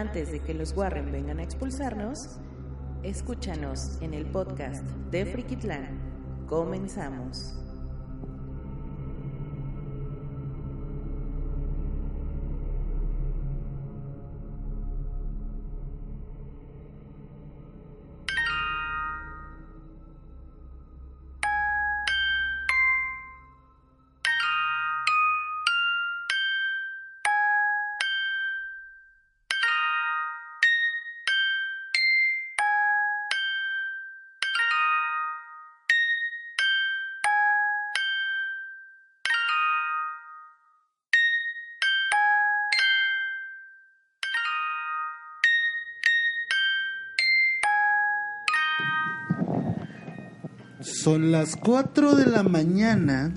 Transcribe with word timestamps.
antes 0.00 0.32
de 0.32 0.40
que 0.40 0.54
los 0.54 0.74
Warren 0.74 1.12
vengan 1.12 1.40
a 1.40 1.42
expulsarnos, 1.42 2.38
escúchanos 3.02 3.98
en 4.00 4.14
el 4.14 4.24
podcast 4.24 4.82
de 5.10 5.26
Frikitlán. 5.26 6.46
Comenzamos. 6.46 7.69
Son 50.80 51.30
las 51.30 51.56
4 51.56 52.14
de 52.14 52.24
la 52.24 52.42
mañana 52.42 53.34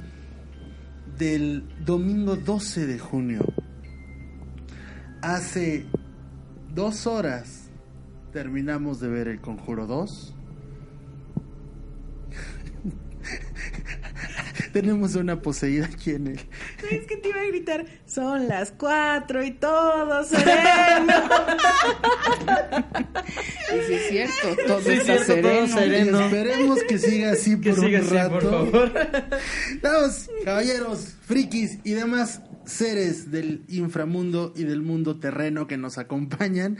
del 1.17 1.67
domingo 1.83 2.37
12 2.37 2.87
de 2.87 2.97
junio. 2.97 3.45
Hace 5.21 5.85
dos 6.73 7.05
horas 7.05 7.69
terminamos 8.31 9.01
de 9.01 9.09
ver 9.09 9.27
el 9.27 9.41
Conjuro 9.41 9.87
2. 9.87 10.33
Tenemos 14.71 15.15
una 15.15 15.41
poseída 15.41 15.87
aquí 15.87 16.11
en 16.11 16.27
el... 16.27 16.39
Es 16.91 17.05
que 17.07 17.17
te 17.17 17.29
iba 17.29 17.39
a 17.41 17.45
gritar, 17.45 17.85
son 18.05 18.47
las 18.47 18.71
cuatro 18.71 19.43
y 19.43 19.51
todo 19.51 20.23
sereno. 20.23 21.13
Y 23.73 23.87
sí 23.87 23.93
es 23.93 24.07
cierto, 24.09 24.55
todo 24.67 24.81
Sí, 24.81 24.91
está 24.91 25.17
cierto, 25.23 25.47
todo 25.49 25.67
sereno. 25.67 25.77
sereno. 25.79 26.19
Y 26.19 26.23
esperemos 26.23 26.79
que 26.87 26.97
siga 26.99 27.31
así 27.31 27.59
Que 27.59 27.71
por 27.73 27.79
siga 27.85 27.99
un 27.99 28.05
así, 28.05 28.13
rato. 28.15 28.29
por 28.31 28.43
favor. 28.43 28.91
Vamos, 29.81 30.29
caballeros, 30.45 31.15
frikis 31.25 31.79
y 31.83 31.91
demás 31.93 32.41
seres 32.65 33.31
del 33.31 33.63
inframundo 33.67 34.53
y 34.55 34.63
del 34.63 34.81
mundo 34.81 35.19
terreno 35.19 35.67
que 35.67 35.77
nos 35.77 35.97
acompañan. 35.97 36.77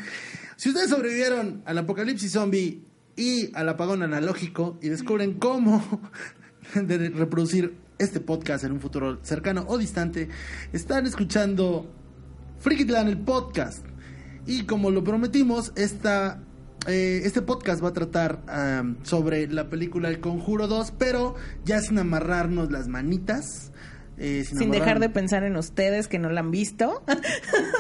Si 0.55 0.69
ustedes 0.69 0.89
sobrevivieron 0.89 1.61
al 1.65 1.77
apocalipsis 1.77 2.31
zombie 2.31 2.83
y 3.15 3.51
al 3.55 3.69
apagón 3.69 4.01
analógico 4.03 4.77
y 4.81 4.89
descubren 4.89 5.33
cómo 5.33 6.01
de 6.75 7.09
reproducir 7.09 7.75
este 8.03 8.19
podcast 8.19 8.63
en 8.63 8.71
un 8.73 8.79
futuro 8.79 9.19
cercano 9.23 9.65
o 9.67 9.77
distante, 9.77 10.29
están 10.73 11.05
escuchando 11.05 11.91
Frikitlan 12.59 13.07
el 13.07 13.17
podcast. 13.17 13.85
Y 14.45 14.63
como 14.63 14.91
lo 14.91 15.03
prometimos, 15.03 15.71
esta, 15.75 16.41
eh, 16.87 17.21
este 17.23 17.41
podcast 17.41 17.83
va 17.83 17.89
a 17.89 17.93
tratar 17.93 18.39
sobre 19.03 19.47
la 19.47 19.69
película 19.69 20.09
El 20.09 20.19
Conjuro 20.19 20.67
2, 20.67 20.91
pero 20.97 21.35
ya 21.65 21.81
sin 21.81 21.97
amarrarnos 21.99 22.71
las 22.71 22.87
manitas. 22.87 23.71
eh, 24.17 24.43
Sin 24.45 24.69
dejar 24.69 24.99
de 24.99 25.09
pensar 25.09 25.43
en 25.43 25.55
ustedes 25.55 26.07
que 26.07 26.19
no 26.19 26.29
la 26.29 26.41
han 26.41 26.51
visto. 26.51 27.03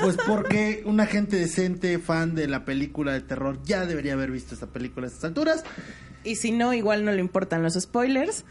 Pues 0.01 0.17
porque 0.27 0.83
una 0.85 1.05
gente 1.05 1.37
decente, 1.37 1.97
fan 1.99 2.35
de 2.35 2.47
la 2.47 2.65
película 2.65 3.13
de 3.13 3.21
terror, 3.21 3.59
ya 3.63 3.85
debería 3.85 4.13
haber 4.13 4.31
visto 4.31 4.53
esta 4.53 4.67
película 4.67 5.07
a 5.07 5.09
estas 5.09 5.23
alturas. 5.25 5.63
Y 6.25 6.35
si 6.35 6.51
no, 6.51 6.73
igual 6.73 7.05
no 7.05 7.11
le 7.13 7.19
importan 7.21 7.63
los 7.63 7.73
spoilers. 7.75 8.43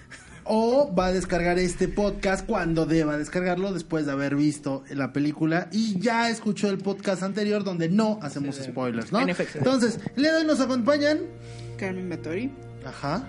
O 0.45 0.93
va 0.95 1.07
a 1.07 1.13
descargar 1.13 1.59
este 1.59 1.89
podcast 1.89 2.47
cuando 2.47 2.87
deba 2.87 3.17
descargarlo 3.17 3.73
después 3.73 4.07
de 4.07 4.13
haber 4.13 4.37
visto 4.37 4.83
la 4.91 5.13
película 5.13 5.69
y 5.73 5.99
ya 6.01 6.29
escuchó 6.31 6.69
el 6.69 6.79
podcast 6.79 7.23
anterior 7.23 7.65
donde 7.65 7.89
no 7.89 8.19
hacemos 8.23 8.57
spoilers, 8.57 9.13
¿no? 9.13 9.21
En 9.21 9.29
efecto. 9.29 9.59
Entonces, 9.59 10.01
el 10.17 10.23
día 10.23 10.33
de 10.33 10.39
hoy 10.41 10.47
nos 10.47 10.61
acompañan. 10.61 11.21
Carmen 11.79 12.09
Batori. 12.09 12.53
Ajá, 12.85 13.29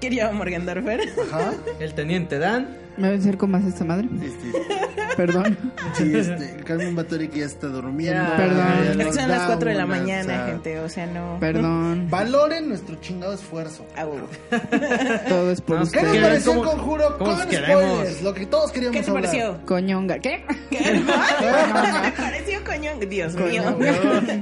Quería 0.00 0.30
Morgan 0.32 0.64
Darfer. 0.66 1.00
ajá. 1.30 1.52
El 1.78 1.94
teniente 1.94 2.38
Dan. 2.38 2.76
¿Me 2.96 3.08
voy 3.08 3.16
a 3.16 3.20
acerco 3.20 3.46
más 3.46 3.64
a 3.64 3.68
esta 3.68 3.84
madre? 3.84 4.08
Este, 4.22 4.76
Perdón. 5.16 5.56
sí, 5.94 6.12
este, 6.14 6.56
Carmen 6.64 6.94
Batori 6.96 7.28
que 7.28 7.40
ya 7.40 7.46
está 7.46 7.68
durmiendo. 7.68 8.20
Ya. 8.22 8.36
Perdón. 8.36 8.98
Ya 8.98 9.04
son 9.12 9.28
las 9.28 9.40
da 9.40 9.46
4 9.46 9.70
de 9.70 9.74
la 9.76 9.86
mañana, 9.86 10.22
o 10.22 10.26
sea, 10.26 10.46
gente. 10.46 10.78
O 10.80 10.88
sea, 10.88 11.06
no. 11.06 11.36
Perdón. 11.40 12.06
Valoren 12.10 12.68
nuestro 12.68 12.96
chingado 12.96 13.32
esfuerzo. 13.34 13.86
Au. 13.96 14.12
Todo 15.28 15.50
es 15.52 15.60
por 15.60 15.76
No, 15.78 15.82
¿Qué 15.82 15.86
usted. 15.98 16.02
nos 16.02 16.12
¿Qué- 16.12 16.20
pareció 16.22 16.52
cómo- 16.54 16.64
el 16.64 16.70
conjuro 16.78 17.18
cómo 17.18 17.36
con 17.36 17.48
queremos? 17.48 17.82
spoilers? 17.84 18.22
Lo 18.22 18.34
que 18.34 18.46
todos 18.46 18.72
queríamos 18.72 18.96
¿Qué 18.98 19.02
te 19.04 19.10
hablar. 19.10 19.24
pareció? 19.24 19.60
Coñonga. 19.66 20.18
¿Qué? 20.18 20.44
¿Qué? 20.70 20.78
¿Me 20.92 22.12
pareció 22.12 22.64
coñón? 22.64 23.00
Dios 23.08 23.34
mío. 23.34 23.62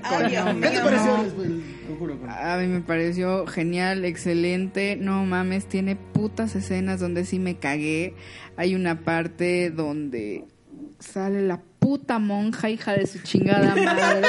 Ay, 0.05 0.31
Dios 0.31 0.45
¿Qué 0.47 0.61
te 0.61 0.71
mío. 0.71 0.81
pareció 0.85 1.17
el, 1.17 1.27
el 1.27 1.63
conjuro? 1.89 2.19
con- 2.19 2.31
A 2.31 2.57
mí 2.57 2.67
me 2.67 2.81
pareció 2.81 3.47
genial, 3.47 4.05
excelente. 4.05 4.97
No 4.97 5.25
mames, 5.25 5.48
tiene 5.67 5.97
putas 5.97 6.55
escenas 6.55 7.01
donde 7.01 7.25
sí 7.25 7.39
me 7.39 7.57
cagué. 7.57 8.15
Hay 8.57 8.75
una 8.75 9.01
parte 9.01 9.71
donde 9.71 10.45
sale 10.99 11.43
la 11.43 11.63
puta 11.79 12.19
monja, 12.19 12.71
hija 12.71 12.93
de 12.93 13.07
su 13.07 13.19
chingada 13.21 13.75
madre, 13.75 14.29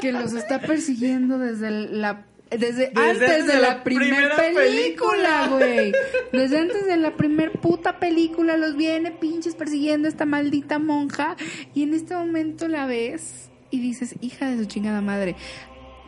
que 0.00 0.12
los 0.12 0.32
está 0.32 0.60
persiguiendo 0.60 1.38
desde 1.38 1.70
la 1.70 2.26
desde, 2.50 2.92
antes 2.94 3.46
de, 3.48 3.60
la, 3.60 3.82
primera 3.82 4.36
película, 4.36 5.48
güey. 5.48 5.92
Desde 6.32 6.58
antes 6.58 6.86
de 6.86 6.96
la 6.96 7.16
primer 7.16 7.50
puta 7.52 7.98
película 7.98 8.56
los 8.56 8.76
viene 8.76 9.10
pinches 9.10 9.56
persiguiendo 9.56 10.06
esta 10.06 10.26
maldita 10.26 10.78
monja 10.78 11.36
y 11.74 11.82
en 11.82 11.92
este 11.92 12.14
momento 12.14 12.68
la 12.68 12.86
ves 12.86 13.50
y 13.70 13.80
dices, 13.80 14.14
hija 14.20 14.48
de 14.48 14.58
su 14.58 14.66
chingada 14.66 15.00
madre. 15.00 15.34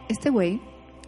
Este 0.09 0.31
güey 0.31 0.61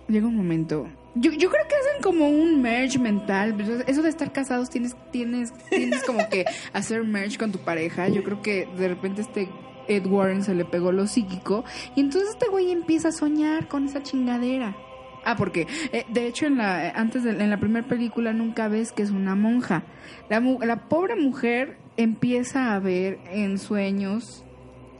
llega 0.08 0.26
un 0.26 0.36
momento. 0.36 0.88
Yo, 1.14 1.32
yo 1.32 1.50
creo 1.50 1.66
que 1.66 1.74
hacen 1.74 2.02
como 2.02 2.28
un 2.28 2.62
merge 2.62 2.98
mental. 2.98 3.54
pues, 3.54 3.68
Eso 3.86 4.02
de 4.02 4.08
estar 4.08 4.32
casados 4.32 4.70
tienes, 4.70 4.96
tienes, 5.10 5.52
tienes 5.68 6.02
como 6.04 6.28
que 6.28 6.44
hacer 6.72 7.04
merge 7.04 7.36
con 7.38 7.52
tu 7.52 7.58
pareja. 7.58 8.08
Yo 8.08 8.22
creo 8.22 8.42
que 8.42 8.68
de 8.76 8.88
repente 8.88 9.22
este 9.22 9.48
Ed 9.88 10.06
Warren 10.06 10.44
se 10.44 10.54
le 10.54 10.64
pegó 10.64 10.92
lo 10.92 11.06
psíquico. 11.06 11.64
Y 11.96 12.00
entonces 12.00 12.30
este 12.30 12.48
güey 12.48 12.70
empieza 12.70 13.08
a 13.08 13.12
soñar 13.12 13.68
con 13.68 13.86
esa 13.86 14.02
chingadera. 14.02 14.76
Ah, 15.24 15.36
porque 15.36 15.66
eh, 15.92 16.06
de 16.08 16.26
hecho 16.26 16.46
en 16.46 16.56
la 16.56 16.90
antes 16.90 17.24
de, 17.24 17.30
en 17.32 17.50
la 17.50 17.58
primera 17.58 17.86
película 17.86 18.32
nunca 18.32 18.68
ves 18.68 18.92
que 18.92 19.02
es 19.02 19.10
una 19.10 19.34
monja. 19.34 19.82
La, 20.28 20.40
la 20.40 20.88
pobre 20.88 21.16
mujer 21.16 21.76
empieza 21.96 22.74
a 22.74 22.78
ver 22.78 23.18
en 23.30 23.58
sueños, 23.58 24.44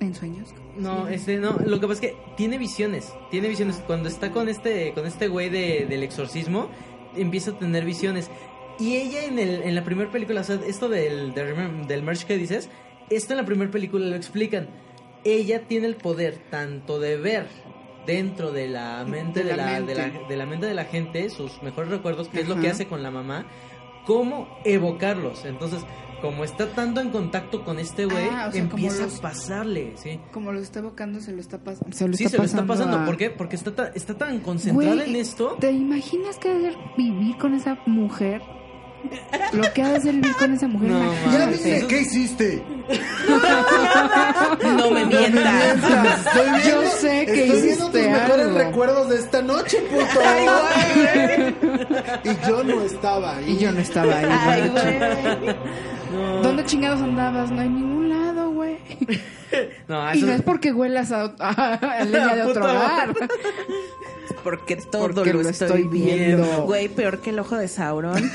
en 0.01 0.15
sueños. 0.15 0.49
No, 0.77 1.09
este, 1.09 1.37
no, 1.37 1.59
lo 1.65 1.79
que 1.81 1.87
pasa 1.87 2.05
es 2.05 2.13
que 2.13 2.17
tiene 2.37 2.59
visiones, 2.59 3.13
tiene 3.31 3.49
visiones. 3.49 3.83
Cuando 3.87 4.09
está 4.09 4.31
con 4.31 4.49
este, 4.49 4.93
con 4.93 5.07
este 5.07 5.29
güey 5.29 5.51
de, 5.51 5.87
del 5.89 6.03
exorcismo, 6.03 6.69
empieza 7.17 7.53
a 7.53 7.59
tener 7.59 7.85
visiones. 7.85 8.31
Y 8.79 8.97
ella 8.97 9.25
en, 9.25 9.39
el, 9.39 9.63
en 9.63 9.75
la 9.75 9.85
primera 9.85 10.11
película, 10.11 10.41
o 10.41 10.45
sea, 10.45 10.59
esto 10.67 10.89
del, 10.89 11.35
del, 11.35 11.87
del 11.87 12.03
merch 12.03 12.25
que 12.25 12.39
dices, 12.39 12.71
esto 13.11 13.35
en 13.35 13.39
la 13.39 13.45
primera 13.45 13.71
película 13.71 14.07
lo 14.07 14.17
explican. 14.17 14.69
Ella 15.23 15.67
tiene 15.69 15.87
el 15.87 15.97
poder 15.97 16.39
tanto 16.51 16.99
de 16.99 17.17
ver 17.17 17.47
dentro 18.07 18.53
de 18.53 18.69
la 18.69 19.05
mente 19.05 19.45
de, 19.45 19.51
De 19.51 19.57
la 19.57 19.65
la, 19.67 19.81
de, 19.83 19.95
la, 19.95 20.07
mente. 20.07 20.27
de 20.29 20.37
la 20.37 20.47
mente 20.47 20.67
de 20.67 20.75
la 20.75 20.85
gente 20.85 21.29
sus 21.29 21.63
mejores 21.63 21.91
recuerdos, 21.91 22.29
que 22.29 22.41
es 22.41 22.49
lo 22.49 22.59
que 22.59 22.69
hace 22.71 22.87
con 22.87 23.03
la 23.03 23.11
mamá, 23.11 23.47
cómo 24.07 24.49
evocarlos. 24.65 25.45
Entonces, 25.45 25.85
como 26.21 26.45
está 26.45 26.67
tanto 26.69 27.01
en 27.01 27.11
contacto 27.11 27.65
con 27.65 27.79
este 27.79 28.05
güey, 28.05 28.29
Ah, 28.31 28.47
o 28.49 28.53
sea, 28.53 28.63
como 28.63 28.75
empieza 28.77 29.05
los- 29.05 29.19
a 29.19 29.23
pasarle, 29.23 29.93
sí. 29.97 30.21
Como 30.33 30.53
lo 30.53 30.61
está 30.61 30.79
evocando, 30.81 31.21
se 31.21 31.33
lo 31.33 31.41
está 31.41 31.59
pasando. 31.59 31.97
Se 31.97 32.07
lo 32.09 32.15
Sí, 32.17 32.25
está 32.25 32.37
se 32.37 32.39
lo 32.39 32.45
está 32.45 32.67
pasando. 32.67 32.99
a- 32.99 33.05
¿Por 33.05 33.17
qué? 33.17 33.31
Porque 33.31 33.57
está, 33.57 33.75
ta- 33.75 33.91
está 33.95 34.15
tan 34.15 34.39
concentrada 34.41 34.95
Güey, 34.97 35.11
en 35.11 35.17
esto. 35.17 35.57
¿Te 35.61 35.71
imaginas 35.73 36.37
que 36.39 36.51
ha 36.51 36.55
de 36.55 36.61
ser 36.73 36.77
vivir 36.97 37.37
con 37.39 37.55
esa 37.55 37.77
mujer? 37.87 38.43
Lo 39.55 39.63
que 39.73 39.83
ha 39.83 39.93
de 39.93 40.01
ser 40.03 40.15
vivir 40.17 40.35
con 40.37 40.53
esa 40.53 40.69
mujer. 40.69 40.91
No. 40.91 41.13
Ya 41.33 41.47
vine, 41.47 41.87
¿qué 41.89 42.01
hiciste? 42.03 42.63
No 44.63 44.91
me 44.91 45.07
mientas. 45.07 46.27
Estoy 46.27 46.51
viendo, 46.51 46.69
Yo 46.83 46.91
sé 46.91 47.27
que 47.27 47.45
estoy 47.47 47.63
viendo 47.63 47.87
tus 47.91 48.01
mejores 48.03 48.53
recuerdos 48.55 49.09
de 49.09 49.17
esta 49.17 49.41
noche, 49.43 49.79
puto. 49.91 50.21
Ay, 50.27 51.55
güey. 52.25 52.35
y 52.35 52.47
yo 52.49 52.63
no 52.63 52.83
estaba 52.83 53.37
ahí. 53.37 53.53
Y 53.53 53.57
yo 53.59 53.73
no 53.73 53.81
estaba 53.81 54.19
ahí. 54.19 54.27
Ay, 54.31 54.69
güey. 54.69 55.57
No, 56.13 56.43
¿Dónde 56.43 56.65
chingados 56.65 57.01
andabas? 57.03 57.51
No 57.51 57.61
hay 57.61 57.69
ningún 57.69 58.09
lado, 58.09 58.51
güey. 58.51 58.79
no, 59.89 60.15
Y 60.15 60.23
no 60.23 60.33
es 60.33 60.43
porque 60.43 60.73
huelas 60.73 61.13
a, 61.13 61.35
a- 61.39 61.75
a 62.01 62.05
leña 62.05 62.35
de 62.37 62.43
otro 62.43 62.65
hogar. 62.65 63.15
Porque 64.45 64.77
todo 64.77 65.09
Porque 65.09 65.33
lo, 65.33 65.43
lo 65.43 65.49
estoy 65.49 65.85
viendo. 65.85 66.63
Güey, 66.65 66.89
peor 66.89 67.19
que 67.21 67.31
el 67.31 67.39
ojo 67.39 67.57
de 67.57 67.69
Sauron. 67.69 68.23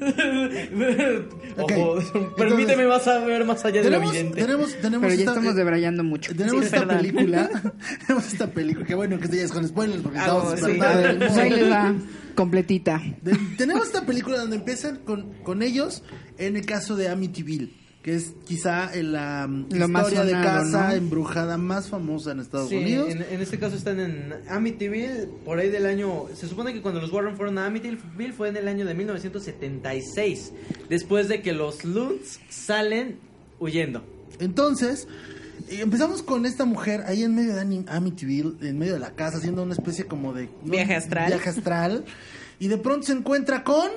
Ojo, 1.56 1.98
Entonces, 1.98 2.12
permíteme 2.36 2.84
vas 2.86 3.06
a 3.06 3.18
ver 3.24 3.44
más 3.44 3.64
allá 3.64 3.82
de 3.82 3.90
lo 3.90 3.96
tenemos, 3.96 4.14
evidente. 4.14 4.40
tenemos, 4.40 4.74
tenemos 4.80 5.00
Pero 5.02 5.14
ya 5.14 5.20
esta- 5.20 5.30
estamos 5.32 5.52
eh, 5.52 5.56
debrayando 5.56 6.04
mucho. 6.04 6.34
Tenemos 6.34 6.60
Sí, 6.60 6.66
esta 6.66 6.78
perdón. 6.80 6.96
película. 6.98 7.50
tenemos 8.06 8.26
esta 8.32 8.46
película. 8.48 8.86
Que 8.86 8.94
bueno 8.94 9.18
que 9.18 9.24
esto 9.24 9.36
ya 9.36 9.42
es 9.44 9.52
con 9.52 9.66
spoilers 9.68 10.02
porque 10.02 10.18
Ah, 10.18 10.22
estamos 10.22 10.44
sí. 10.60 10.60
Pues 10.60 11.18
mundo. 11.20 11.40
ahí 11.40 11.50
les 11.50 11.70
va, 11.70 11.94
completita. 12.34 13.02
De- 13.22 13.38
tenemos 13.56 13.86
esta 13.86 14.04
película 14.06 14.38
donde 14.38 14.56
empiezan 14.56 14.96
con, 14.98 15.32
con 15.42 15.62
ellos 15.62 16.02
en 16.38 16.56
el 16.56 16.66
caso 16.66 16.96
de 16.96 17.08
Amityville, 17.08 17.70
que 18.04 18.14
es 18.14 18.34
quizá 18.44 18.90
la 18.96 19.46
mm, 19.48 19.88
más 19.90 20.08
historia 20.08 20.24
de 20.24 20.44
casa 20.44 20.88
¿no? 20.88 20.94
embrujada 20.94 21.56
más 21.56 21.88
famosa 21.88 22.32
en 22.32 22.40
Estados 22.40 22.68
Sí, 22.68 22.76
Unidos. 22.76 23.08
en, 23.10 23.22
en 23.22 23.40
este 23.40 23.58
caso 23.58 23.76
están 23.76 23.98
en 23.98 24.34
Amityville, 24.50 25.26
por 25.42 25.58
ahí 25.58 25.70
del 25.70 25.86
año... 25.86 26.26
Se 26.34 26.46
supone 26.46 26.74
que 26.74 26.82
cuando 26.82 27.00
los 27.00 27.10
Warren 27.10 27.34
fueron 27.34 27.56
a 27.56 27.64
Amityville 27.64 28.32
fue 28.34 28.50
en 28.50 28.58
el 28.58 28.68
año 28.68 28.84
de 28.84 28.92
1976, 28.94 30.52
después 30.90 31.28
de 31.28 31.40
que 31.40 31.54
los 31.54 31.82
Lutz 31.82 32.40
salen 32.50 33.16
huyendo. 33.58 34.04
Entonces, 34.38 35.08
eh, 35.70 35.78
empezamos 35.80 36.22
con 36.22 36.44
esta 36.44 36.66
mujer 36.66 37.04
ahí 37.06 37.22
en 37.22 37.34
medio 37.34 37.54
de 37.54 37.84
Amityville, 37.88 38.56
en 38.68 38.78
medio 38.78 38.92
de 38.92 38.98
la 38.98 39.12
casa, 39.12 39.38
haciendo 39.38 39.62
una 39.62 39.72
especie 39.72 40.04
como 40.04 40.34
de... 40.34 40.50
¿no? 40.62 40.72
Viaje 40.72 40.94
astral. 40.94 41.28
Viaje 41.28 41.48
astral. 41.48 42.04
Y 42.58 42.68
de 42.68 42.76
pronto 42.76 43.06
se 43.06 43.14
encuentra 43.14 43.64
con... 43.64 43.88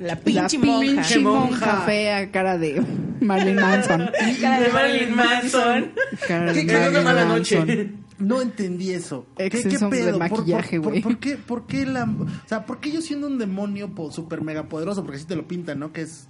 La 0.00 0.08
La 0.08 0.16
pinche 0.20 0.58
monja. 0.58 0.80
pinche 0.80 1.18
monja 1.20 1.48
monja. 1.66 1.82
fea, 1.86 2.30
cara 2.30 2.58
de 2.58 2.82
Marilyn 3.20 3.56
Manson. 3.56 4.10
Cara 4.40 4.60
de 4.60 4.68
Marilyn 4.70 5.14
Manson. 5.16 5.92
Cara 6.28 6.52
de 6.52 6.60
¿Qué- 6.60 6.66
qué- 6.66 6.72
En 6.72 6.78
una 6.88 7.02
Marilyn 7.02 7.04
mala 7.04 7.24
Manson. 7.26 7.58
noche. 7.66 7.90
No 8.18 8.40
entendí 8.40 8.92
eso. 8.92 9.26
¿Qué, 9.36 9.50
qué 9.50 9.62
de 9.64 9.78
pedo? 9.88 10.18
¿Por- 10.18 10.28
por- 10.28 10.38
maquillaje, 10.38 10.80
por, 10.80 10.90
güey. 10.90 11.02
por 11.02 11.18
qué, 11.18 11.36
por 11.36 11.66
qué 11.66 11.84
la, 11.84 12.04
o 12.04 12.26
sea, 12.48 12.64
¿por 12.64 12.78
qué 12.80 12.92
yo 12.92 13.00
siendo 13.02 13.26
un 13.26 13.38
demonio 13.38 13.92
po- 13.94 14.12
super 14.12 14.40
mega 14.42 14.68
poderoso? 14.68 15.02
Porque 15.02 15.16
así 15.18 15.26
te 15.26 15.34
lo 15.36 15.48
pintan, 15.48 15.80
¿no? 15.80 15.92
Que 15.92 16.02
es 16.02 16.28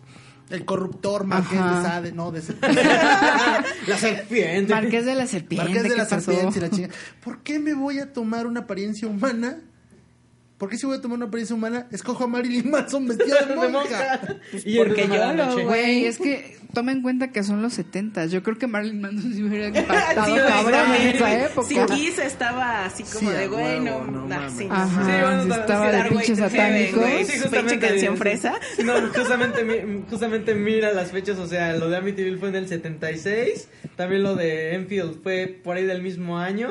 el 0.50 0.64
corruptor 0.64 1.24
marqués 1.24 1.58
Ajá. 1.58 1.76
de 1.80 1.86
Sade, 1.86 2.12
no, 2.12 2.32
de 2.32 2.40
La 3.86 3.98
serpiente. 3.98 4.72
Marqués 4.74 5.04
de 5.04 5.14
la 5.14 5.26
serpiente. 5.26 5.64
marqués 5.64 5.82
de 5.82 5.88
¿qué 5.90 5.96
la 5.96 6.08
pasó? 6.08 6.32
serpiente 6.32 6.58
y 6.58 6.62
la 6.62 6.70
chinga. 6.70 6.88
¿Por 7.22 7.42
qué 7.42 7.58
me 7.58 7.74
voy 7.74 7.98
a 7.98 8.12
tomar 8.12 8.46
una 8.46 8.60
apariencia 8.60 9.06
humana? 9.08 9.58
¿Por 10.64 10.70
qué 10.70 10.78
si 10.78 10.86
voy 10.86 10.96
a 10.96 11.00
tomar 11.02 11.18
una 11.18 11.26
apariencia 11.26 11.54
humana? 11.54 11.86
Escojo 11.90 12.24
a 12.24 12.26
Marilyn 12.26 12.70
Manson 12.70 13.06
vestida 13.06 13.42
de 13.44 13.54
monja. 13.54 13.70
monja. 13.70 14.20
Y 14.64 14.78
Porque 14.78 15.02
en 15.02 15.10
una 15.12 15.26
mala 15.26 15.36
yo 15.36 15.44
lo- 15.44 15.50
noche. 15.50 15.64
Güey, 15.66 16.04
es 16.06 16.16
que 16.16 16.56
toma 16.72 16.90
en 16.92 17.02
cuenta 17.02 17.30
que 17.32 17.42
son 17.44 17.60
los 17.62 17.74
70 17.74 18.26
Yo 18.26 18.42
creo 18.42 18.56
que 18.58 18.66
Marilyn 18.66 19.00
Manson 19.02 19.32
se 19.34 19.44
hubiera 19.44 19.68
impactado 19.78 20.34
Sí, 20.34 20.40
cabrón 20.48 20.94
en 20.98 21.08
esa 21.16 21.44
época. 21.44 21.68
Sí, 21.68 21.76
Kiss 21.94 22.18
estaba 22.18 22.86
así 22.86 23.02
como 23.02 23.30
Sí, 23.30 23.36
de, 23.36 23.46
güey, 23.46 23.80
no, 23.80 24.04
no 24.04 24.26
nah, 24.26 24.48
sí, 24.48 24.64
no. 24.64 24.74
Ajá, 24.74 25.04
Sí, 25.04 25.10
bueno, 25.20 25.42
sí 25.42 25.48
no, 25.50 25.54
estaba 25.54 25.92
de 25.92 26.02
pinches 26.08 26.38
satánicos. 26.38 27.04
Pinche 27.04 27.38
justamente, 27.40 27.78
canción 27.86 28.16
fresa. 28.16 28.54
No, 28.82 28.94
justamente, 29.14 29.64
mi- 29.64 30.02
justamente 30.08 30.54
mira 30.54 30.92
las 30.92 31.10
fechas, 31.10 31.38
o 31.38 31.46
sea, 31.46 31.74
lo 31.76 31.90
de 31.90 31.98
Amityville 31.98 32.38
fue 32.38 32.48
en 32.48 32.56
el 32.56 32.68
76, 32.68 33.68
también 33.96 34.22
lo 34.22 34.34
de 34.34 34.74
Enfield 34.74 35.22
fue 35.22 35.46
por 35.62 35.76
ahí 35.76 35.84
del 35.84 36.02
mismo 36.02 36.38
año. 36.38 36.70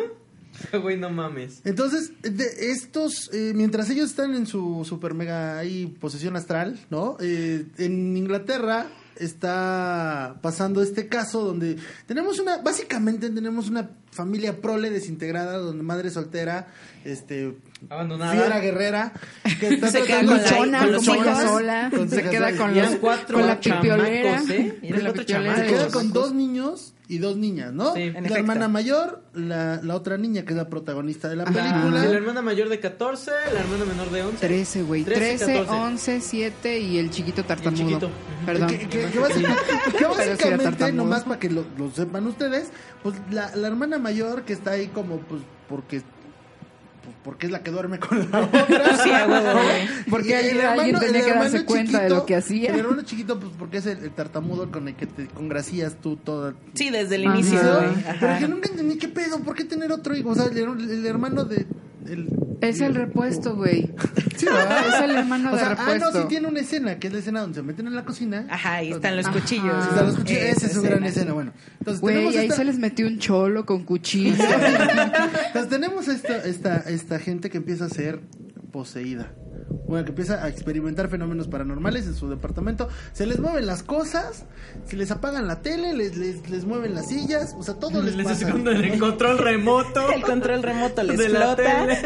Güey, 0.81 0.97
no 0.97 1.09
mames. 1.09 1.61
Entonces, 1.65 2.11
de 2.21 2.71
estos, 2.71 3.29
eh, 3.33 3.53
mientras 3.55 3.89
ellos 3.89 4.09
están 4.09 4.35
en 4.35 4.47
su 4.47 4.85
super 4.85 5.13
mega 5.13 5.57
ahí 5.57 5.87
posesión 5.87 6.35
astral, 6.35 6.79
¿no? 6.89 7.17
Eh, 7.19 7.65
en 7.77 8.15
Inglaterra 8.17 8.87
está 9.15 10.37
pasando 10.41 10.81
este 10.81 11.07
caso 11.07 11.43
donde 11.43 11.77
tenemos 12.07 12.39
una, 12.39 12.57
básicamente 12.57 13.29
tenemos 13.29 13.69
una 13.69 13.91
familia 14.11 14.59
prole 14.59 14.89
desintegrada, 14.89 15.57
donde 15.57 15.83
madre 15.83 16.09
soltera, 16.09 16.67
este, 17.03 17.55
Abandonada. 17.89 18.33
fiera 18.33 18.59
guerrera, 18.59 19.13
que 19.59 19.67
está 19.69 19.87
Se 19.91 20.01
queda 20.03 20.25
con 20.25 20.91
los 20.91 21.05
sola. 21.05 21.91
Se 22.09 22.23
queda 22.23 22.55
con, 22.57 22.75
los, 22.75 22.95
cuatro 22.95 23.37
con 23.37 23.47
la 23.47 23.59
chamacos, 23.59 24.49
¿eh? 24.49 24.79
Con 24.89 25.03
la 25.03 25.13
Se 25.13 25.65
queda 25.65 25.87
con 25.89 26.11
dos 26.11 26.33
niños 26.33 26.92
y 27.09 27.17
dos 27.17 27.35
niñas, 27.35 27.73
¿no? 27.73 27.93
Sí. 27.93 27.99
la 27.99 28.05
En 28.05 28.15
efecto. 28.17 28.35
hermana 28.37 28.67
mayor, 28.69 29.23
la, 29.33 29.81
la 29.83 29.95
otra 29.95 30.17
niña 30.17 30.43
que 30.43 30.51
es 30.53 30.57
la 30.57 30.69
protagonista 30.69 31.27
de 31.27 31.35
la 31.35 31.43
Ajá. 31.43 31.51
película. 31.53 32.05
Y 32.05 32.07
la 32.07 32.17
hermana 32.17 32.41
mayor 32.41 32.69
de 32.69 32.79
14, 32.79 33.31
la 33.53 33.59
hermana 33.59 33.85
menor 33.85 34.09
de 34.09 34.21
11. 34.23 34.37
13, 34.47 34.83
güey. 34.83 35.03
13, 35.03 35.19
13, 35.45 35.59
14. 35.65 35.71
11, 35.83 36.21
7 36.21 36.79
y 36.79 36.97
el 36.97 37.09
chiquito 37.09 37.43
tartamudo. 37.43 37.83
chiquito. 37.87 38.09
Perdón. 38.45 38.67
Que, 38.69 38.77
que- 38.87 38.87
que 39.09 39.19
básicamente, 39.19 39.59
básicamente, 40.07 40.91
nomás 40.93 41.23
para 41.23 41.39
que 41.39 41.49
lo, 41.49 41.65
lo 41.77 41.91
sepan 41.91 42.25
ustedes, 42.27 42.69
pues 43.03 43.15
la, 43.31 43.53
la 43.55 43.67
hermana 43.67 43.97
mayor 43.99 44.43
que 44.43 44.53
está 44.53 44.71
ahí 44.71 44.87
como, 44.87 45.17
pues, 45.19 45.41
porque 45.67 46.01
porque 47.23 47.45
es 47.45 47.51
la 47.51 47.63
que 47.63 47.71
duerme 47.71 47.99
con 47.99 48.19
la 48.31 48.41
otra. 48.41 48.97
Sí, 49.03 49.09
güey. 49.09 50.05
Porque 50.09 50.29
Y 50.29 50.49
el 50.49 50.61
alguien 50.61 50.99
tenía 50.99 51.19
el 51.19 51.25
que 51.25 51.31
darse 51.31 51.47
hermano 51.57 51.65
cuenta 51.65 51.99
de 52.01 52.09
lo 52.09 52.25
que 52.25 52.35
hacía. 52.35 52.71
El 52.73 52.79
hermano 52.79 53.01
chiquito, 53.03 53.39
pues 53.39 53.51
porque 53.57 53.77
es 53.77 53.85
el, 53.85 53.97
el 54.03 54.11
tartamudo 54.11 54.71
con 54.71 54.87
el 54.87 54.95
que 54.95 55.07
te 55.07 55.27
congracias 55.27 55.95
tú 56.01 56.17
toda. 56.17 56.53
Sí, 56.73 56.89
desde 56.89 57.15
el 57.15 57.27
Ajá. 57.27 57.35
inicio, 57.37 57.59
güey. 57.59 58.03
Pero 58.19 58.31
Ajá. 58.31 58.39
que 58.39 58.47
nunca 58.47 58.69
entendí 58.69 58.97
qué 58.97 59.07
pedo, 59.07 59.39
¿por 59.39 59.55
qué 59.55 59.63
tener 59.65 59.91
otro 59.91 60.15
hijo? 60.15 60.29
O 60.29 60.35
sea, 60.35 60.45
el, 60.45 60.57
el 60.57 61.05
hermano 61.05 61.45
de. 61.45 61.65
El, 62.07 62.27
Es 62.69 62.81
el 62.81 62.95
repuesto, 62.95 63.55
güey. 63.55 63.89
Sí, 64.37 64.45
¿verdad? 64.45 64.83
Es 64.95 65.01
el 65.09 65.15
hermano 65.15 65.49
O 65.51 65.53
de 65.53 65.59
sea, 65.59 65.71
ah, 65.71 65.75
repuesto. 65.75 66.11
no, 66.11 66.21
sí 66.21 66.27
tiene 66.29 66.47
una 66.47 66.59
escena, 66.61 66.97
que 66.99 67.07
es 67.07 67.13
la 67.13 67.19
escena 67.19 67.41
donde 67.41 67.55
se 67.55 67.63
meten 67.63 67.87
en 67.87 67.95
la 67.95 68.05
cocina. 68.05 68.47
Ajá, 68.49 68.75
ahí 68.75 68.91
están 68.91 69.15
los 69.17 69.25
Ajá. 69.25 69.39
cuchillos. 69.39 69.83
Sí, 69.83 69.89
Están 69.89 70.05
los 70.07 70.15
cuchillos, 70.15 70.41
Esa 70.43 70.51
esa 70.57 70.65
es 70.67 70.73
su 70.73 70.81
gran 70.81 71.03
escena. 71.03 71.33
bueno. 71.33 71.53
Entonces, 71.79 72.01
Güey, 72.01 72.27
ahí 72.37 72.45
esta- 72.47 72.55
se 72.55 72.65
les 72.65 72.77
metió 72.79 73.07
un 73.07 73.19
cholo 73.19 73.65
con 73.65 73.83
cuchillo. 73.83 74.35
Entonces 75.47 75.69
tenemos 75.69 76.07
esta, 76.07 76.37
esta, 76.37 76.77
esta 76.77 77.19
gente 77.19 77.49
que 77.49 77.57
empieza 77.57 77.85
a 77.85 77.89
ser 77.89 78.21
poseída. 78.73 79.31
Bueno, 79.87 80.03
que 80.03 80.09
empieza 80.09 80.43
a 80.43 80.49
experimentar 80.49 81.07
fenómenos 81.07 81.47
paranormales 81.47 82.05
en 82.07 82.15
su 82.15 82.27
departamento. 82.29 82.89
Se 83.13 83.25
les 83.25 83.39
mueven 83.39 83.65
las 83.65 83.83
cosas, 83.83 84.45
se 84.85 84.97
les 84.97 85.11
apagan 85.11 85.47
la 85.47 85.61
tele, 85.61 85.93
les, 85.93 86.17
les, 86.17 86.49
les 86.49 86.65
mueven 86.65 86.93
las 86.95 87.07
sillas, 87.07 87.55
o 87.57 87.63
sea, 87.63 87.75
todo 87.75 88.01
les 88.01 88.15
Les 88.15 88.25
pasa. 88.25 88.49
cuando 88.49 88.71
el 88.71 88.99
control 88.99 89.37
remoto 89.37 90.11
El 90.15 90.21
control 90.23 90.63
remoto 90.63 91.03
les 91.03 91.17
de 91.17 91.29
la 91.29 91.55
flota. 91.55 91.55
tele. 91.85 91.97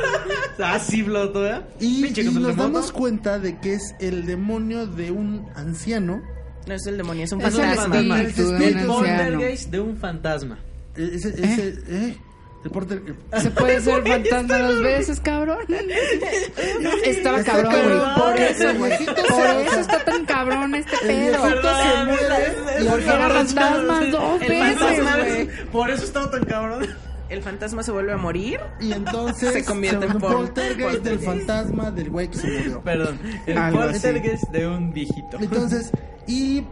ah, 0.62 0.78
flotó, 0.78 1.46
¿eh? 1.46 1.62
Y, 1.80 2.06
y 2.06 2.24
nos 2.24 2.34
remoto. 2.34 2.54
damos 2.56 2.92
cuenta 2.92 3.38
de 3.38 3.58
que 3.58 3.74
es 3.74 3.94
el 3.98 4.26
demonio 4.26 4.86
de 4.86 5.10
un 5.10 5.48
anciano. 5.56 6.22
No 6.68 6.74
es 6.74 6.86
el 6.86 6.96
demonio, 6.98 7.24
es 7.24 7.32
un 7.32 7.40
Es 7.40 7.54
el 7.58 7.60
fantasma. 7.74 8.20
espíritu 8.22 8.52
espíritu. 8.54 8.78
El 8.80 8.86
poltergeist 8.86 9.70
de 9.70 9.80
un 9.80 9.96
fantasma. 9.96 10.58
Eh, 10.96 11.10
Ese, 11.14 11.28
ese, 11.30 11.74
eh, 11.88 12.16
el 12.64 12.70
porter- 12.70 13.02
Se 13.40 13.50
puede 13.50 13.80
ser 13.82 14.02
fantasma 14.06 14.58
dos 14.58 14.82
veces, 14.82 15.20
cabrón. 15.20 15.58
Estaba 17.04 17.40
Está 17.40 17.52
cabrón, 17.52 17.72
güey. 17.74 18.14
Por 18.14 18.40
eso, 18.40 18.70
el 18.70 18.78
güey. 18.78 19.06
Por 19.06 19.46
eso 19.46 19.80
está 19.80 20.04
tan 20.04 20.24
cabrón 20.26 20.74
este 20.74 20.94
el 21.02 21.06
pedo. 21.06 21.42
viejito 21.42 21.68
se 21.82 22.04
muere 22.04 22.54
y 22.80 22.88
Porque 22.88 23.04
el 23.04 23.10
era 23.10 23.28
fantasma 23.30 24.04
dos 24.06 24.42
el 24.42 24.48
veces. 24.48 25.60
Por 25.72 25.90
eso 25.90 26.04
estaba 26.04 26.30
tan 26.30 26.44
cabrón. 26.44 26.86
El 27.28 27.42
fantasma 27.42 27.82
se 27.82 27.90
vuelve 27.92 28.12
a 28.12 28.16
morir. 28.18 28.60
Y 28.80 28.92
entonces 28.92 29.52
Se 29.54 29.64
convierte 29.64 30.04
en 30.06 30.18
pol- 30.18 30.32
poltergeist 30.34 31.02
del 31.02 31.18
fantasma 31.18 31.90
del 31.90 32.10
güey 32.10 32.28
que 32.28 32.36
se 32.38 32.46
murió. 32.46 32.82
Perdón. 32.82 33.18
El 33.46 33.58
Algo 33.58 33.80
así. 33.80 33.92
poltergeist 33.92 34.44
de 34.50 34.66
un 34.68 34.92
viejito. 34.92 35.38
Entonces, 35.40 35.90
y 36.26 36.62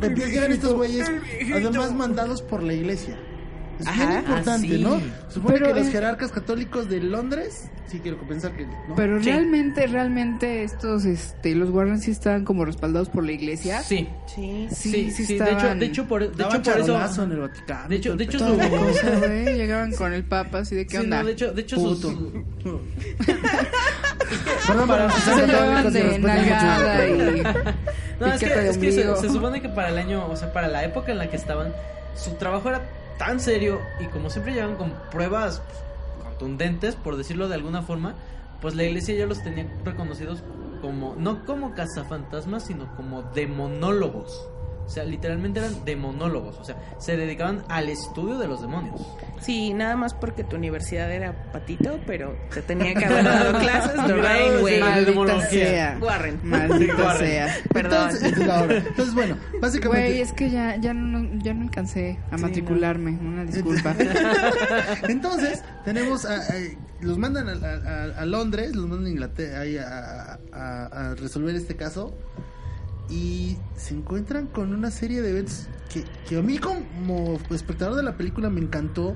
empiezan 0.00 0.52
estos 0.52 0.72
güeyes, 0.74 1.10
además 1.52 1.92
mandados 1.92 2.42
por 2.42 2.62
la 2.62 2.72
iglesia. 2.74 3.18
Es 3.80 3.96
bien 3.96 4.12
importante, 4.18 4.74
Ah. 4.74 4.78
¿no? 4.80 5.00
Supone 5.32 5.54
Pero 5.58 5.74
que 5.74 5.80
los 5.80 5.88
jerarcas 5.90 6.30
católicos 6.32 6.88
de 6.88 7.00
Londres, 7.00 7.70
sí 7.88 7.98
quiero 8.00 8.18
pensar 8.18 8.52
que 8.56 8.66
no. 8.66 8.94
Pero 8.96 9.18
Sí. 9.20 9.30
realmente, 9.30 9.86
realmente 9.86 10.62
estos, 10.62 11.04
este, 11.04 11.54
los 11.54 11.70
Warren 11.70 12.00
sí 12.00 12.10
estaban 12.10 12.44
como 12.44 12.64
respaldados 12.64 13.08
por 13.08 13.24
la 13.24 13.32
iglesia. 13.32 13.82
Sí. 13.82 14.08
Sí. 14.26 14.68
Sí, 14.70 15.10
sí, 15.10 15.24
de 15.26 15.34
hecho, 15.34 15.44
estaban- 15.54 15.78
de 15.78 15.86
hecho 15.86 16.04
por, 16.06 16.20
de 16.20 16.26
hecho 16.44 16.62
por 16.62 16.80
eso 16.80 17.22
en 17.24 17.32
el 17.32 17.38
Vaticano. 17.40 17.88
de 17.88 17.96
hecho- 17.96 18.16
de 18.16 18.24
hecho 18.24 18.38
su- 18.38 18.56
cosa, 18.58 18.60
güey. 19.18 19.44
Llegaban 19.56 19.92
con 19.92 20.12
el 20.12 20.24
papa 20.24 20.58
así 20.58 20.74
de 20.76 20.86
qué 20.86 20.98
Sí, 20.98 21.02
onda. 21.04 21.20
no, 21.20 21.26
de 21.26 21.32
hecho, 21.32 21.52
de 21.52 21.62
hecho 21.62 21.76
Puto. 21.76 22.10
sus 22.10 22.18
Perdón, 24.66 24.88
para 24.88 25.04
los 25.04 25.14
se 25.14 25.46
llevaban 25.46 25.92
de 25.92 26.18
nalgada 26.18 27.08
y 27.08 27.42
No, 28.20 28.26
es 28.32 28.40
que, 28.40 28.68
es 28.68 28.78
que 28.78 28.92
se, 28.92 29.16
se 29.16 29.28
supone 29.28 29.60
que 29.60 29.68
para 29.68 29.88
el 29.88 29.98
año, 29.98 30.26
o 30.28 30.36
sea, 30.36 30.52
para 30.52 30.68
la 30.68 30.84
época 30.84 31.10
en 31.12 31.18
la 31.18 31.28
que 31.28 31.36
estaban, 31.36 31.72
su 32.14 32.30
trabajo 32.34 32.68
era 32.68 32.80
tan 33.18 33.40
serio 33.40 33.80
y 34.00 34.06
como 34.06 34.30
siempre 34.30 34.52
llegaban 34.52 34.76
con 34.76 34.92
pruebas 35.10 35.62
contundentes, 36.22 36.96
por 36.96 37.16
decirlo 37.16 37.48
de 37.48 37.54
alguna 37.54 37.82
forma, 37.82 38.14
pues 38.60 38.74
la 38.74 38.84
iglesia 38.84 39.14
ya 39.14 39.26
los 39.26 39.42
tenía 39.42 39.66
reconocidos 39.84 40.42
como, 40.80 41.14
no 41.16 41.44
como 41.44 41.74
cazafantasmas, 41.74 42.66
sino 42.66 42.94
como 42.96 43.22
demonólogos. 43.22 44.48
O 44.84 44.88
sea, 44.88 45.04
literalmente 45.04 45.60
eran 45.60 45.84
demonólogos, 45.86 46.58
o 46.58 46.64
sea, 46.64 46.76
se 46.98 47.16
dedicaban 47.16 47.64
al 47.68 47.88
estudio 47.88 48.38
de 48.38 48.46
los 48.46 48.60
demonios. 48.60 49.00
Sí, 49.40 49.72
nada 49.72 49.96
más 49.96 50.12
porque 50.14 50.44
tu 50.44 50.56
universidad 50.56 51.10
era 51.10 51.50
patito, 51.52 51.98
pero 52.06 52.36
te 52.52 52.60
tenía 52.62 52.94
que 52.94 53.04
haber 53.06 53.24
dado 53.24 53.58
clases. 53.60 53.96
Lorraine, 54.08 54.60
güey. 54.60 54.80
Maldita 54.80 55.40
sea. 55.48 55.98
Warren. 56.00 56.40
Maldita 56.44 57.16
sea. 57.18 57.56
Perdón. 57.72 58.10
Entonces. 58.22 58.84
Entonces, 58.86 59.14
bueno, 59.14 59.36
básicamente. 59.60 60.06
Güey, 60.08 60.20
es 60.20 60.32
que 60.32 60.50
ya, 60.50 60.76
ya, 60.76 60.92
no, 60.92 61.42
ya 61.42 61.54
no 61.54 61.62
alcancé 61.62 62.18
a 62.30 62.36
Sí, 62.36 62.42
matricularme. 62.42 63.12
Una 63.12 63.44
disculpa. 63.44 63.94
Entonces, 65.08 65.62
tenemos 65.84 66.24
a, 66.24 66.36
a- 66.36 66.40
los 67.00 67.18
mandan 67.18 67.48
a, 67.48 68.20
a- 68.20 68.26
Londres, 68.26 68.74
los 68.74 68.86
mandan 68.86 69.06
a 69.06 69.10
Inglaterra 69.10 70.38
a 70.52 71.14
resolver 71.18 71.54
este 71.54 71.76
caso. 71.76 72.14
Y 73.08 73.56
se 73.76 73.94
encuentran 73.94 74.46
con 74.46 74.72
una 74.72 74.90
serie 74.90 75.22
de 75.22 75.30
eventos 75.30 75.68
que, 75.92 76.04
que 76.28 76.38
a 76.38 76.42
mí 76.42 76.58
como 76.58 77.38
espectador 77.50 77.96
de 77.96 78.02
la 78.02 78.16
película 78.16 78.50
me 78.50 78.60
encantó. 78.60 79.14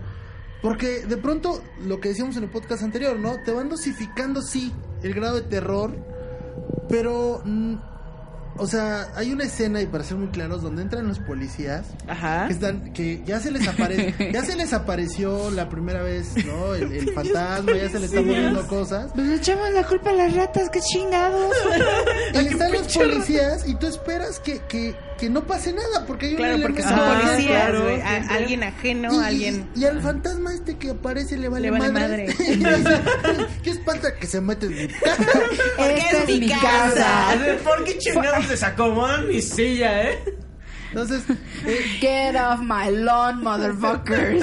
Porque 0.61 1.07
de 1.07 1.17
pronto, 1.17 1.63
lo 1.87 2.01
que 2.01 2.09
decíamos 2.09 2.37
en 2.37 2.45
el 2.45 2.51
podcast 2.51 2.83
anterior, 2.83 3.19
¿no? 3.19 3.37
Te 3.45 3.53
van 3.53 3.69
dosificando, 3.69 4.43
sí, 4.43 4.73
el 5.03 5.15
grado 5.15 5.37
de 5.37 5.43
terror, 5.43 5.97
pero... 6.89 7.43
o 8.57 8.67
sea, 8.67 9.09
hay 9.15 9.33
una 9.33 9.45
escena, 9.45 9.81
y 9.81 9.87
para 9.87 10.03
ser 10.03 10.17
muy 10.17 10.29
claros, 10.29 10.63
donde 10.63 10.83
entran 10.83 11.07
los 11.07 11.19
policías 11.21 11.85
Ajá. 12.09 12.47
que 12.49 12.55
están 12.55 12.93
que 12.93 13.23
ya 13.25 13.39
se 13.41 13.51
les 13.51 13.67
aparece 13.69 14.15
ya 14.33 14.45
se 14.45 14.57
les 14.57 14.73
apareció 14.73 15.51
la 15.51 15.69
primera 15.69 16.03
vez 16.03 16.35
no 16.47 16.75
el, 16.75 16.93
el 16.93 17.13
fantasma 17.15 17.73
ya 17.77 17.89
se 17.89 18.01
les 18.01 18.11
está 18.11 18.21
moviendo 18.23 18.67
cosas 18.67 19.11
Pues 19.15 19.27
le 19.27 19.35
echamos 19.37 19.71
la 19.73 19.85
culpa 19.85 20.11
a 20.11 20.15
las 20.15 20.35
ratas, 20.35 20.71
qué 20.71 20.81
chingados. 20.81 21.53
y 22.35 22.47
están 22.47 22.73
los 22.73 22.89
policías 22.93 23.67
y 23.69 23.75
tú 23.77 23.87
esperas 23.87 24.41
que, 24.41 24.61
que, 24.69 24.95
que 25.19 25.31
no 25.31 25.45
pase 25.47 25.73
nada 25.73 26.05
porque 26.07 26.27
hay 26.27 26.33
un 26.33 26.39
Claro, 26.39 26.63
porque 26.63 26.83
son 26.83 26.93
Ah, 26.95 27.15
de- 27.19 27.25
policías, 27.27 27.71
claro, 27.71 27.89
A-. 28.05 28.35
Alguien 28.35 28.63
ajeno, 28.65 29.13
y, 29.13 29.25
alguien. 29.25 29.69
y, 29.75 29.81
y 29.81 29.85
al 29.85 30.01
fantasma 30.03 30.53
este 30.55 30.77
que 30.77 30.91
aparece 30.91 31.37
le 31.37 31.49
vale, 31.49 31.71
Le 31.71 31.79
vale 31.79 31.93
madre. 31.93 32.27
madre. 32.27 32.45
Y 32.49 32.57
dice, 32.57 33.01
¿Qué 33.63 33.71
espanta 33.71 34.15
que 34.17 34.27
se 34.27 34.41
mete 34.41 34.67
en 34.67 34.75
mi 34.75 34.89
casa? 34.89 35.27
Porque 35.77 36.05
es 36.35 36.41
mi 36.41 36.49
casa. 36.49 37.35
¿Por 37.65 37.85
qué 37.85 37.99
chingados 37.99 38.38
desacomodan 38.49 39.27
mi 39.29 39.41
silla, 39.43 40.11
eh? 40.11 40.19
Entonces, 40.91 41.23
eh, 41.67 41.81
Get 42.01 42.35
off 42.37 42.61
my 42.61 42.91
lawn, 42.97 43.43
motherfuckers. 43.43 44.43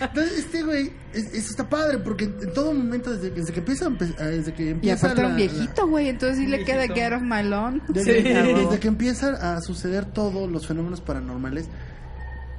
entonces 0.00 0.38
este 0.38 0.62
güey, 0.62 0.92
es- 1.12 1.34
eso 1.34 1.50
está 1.50 1.68
padre 1.68 1.98
porque 1.98 2.26
en 2.26 2.52
todo 2.54 2.72
momento 2.72 3.10
desde, 3.10 3.32
que- 3.32 3.40
desde 3.40 3.52
que 3.52 3.58
empieza, 3.58 3.88
desde 3.90 4.54
que 4.54 4.62
Y 4.64 4.68
empieza 4.68 5.06
aparte 5.06 5.20
era 5.22 5.30
un 5.30 5.36
viejito, 5.36 5.88
güey. 5.88 6.08
Entonces 6.08 6.38
sí 6.38 6.46
le 6.46 6.64
queda 6.64 6.86
get 6.86 7.12
off 7.12 7.22
my 7.22 7.42
lawn. 7.42 7.82
Desde, 7.88 8.22
Sí. 8.22 8.54
desde 8.54 8.78
que 8.78 8.86
empiezan 8.88 9.34
a 9.34 9.60
suceder 9.60 10.04
todos 10.04 10.48
los 10.48 10.64
fenómenos 10.66 11.00
paranormales, 11.00 11.66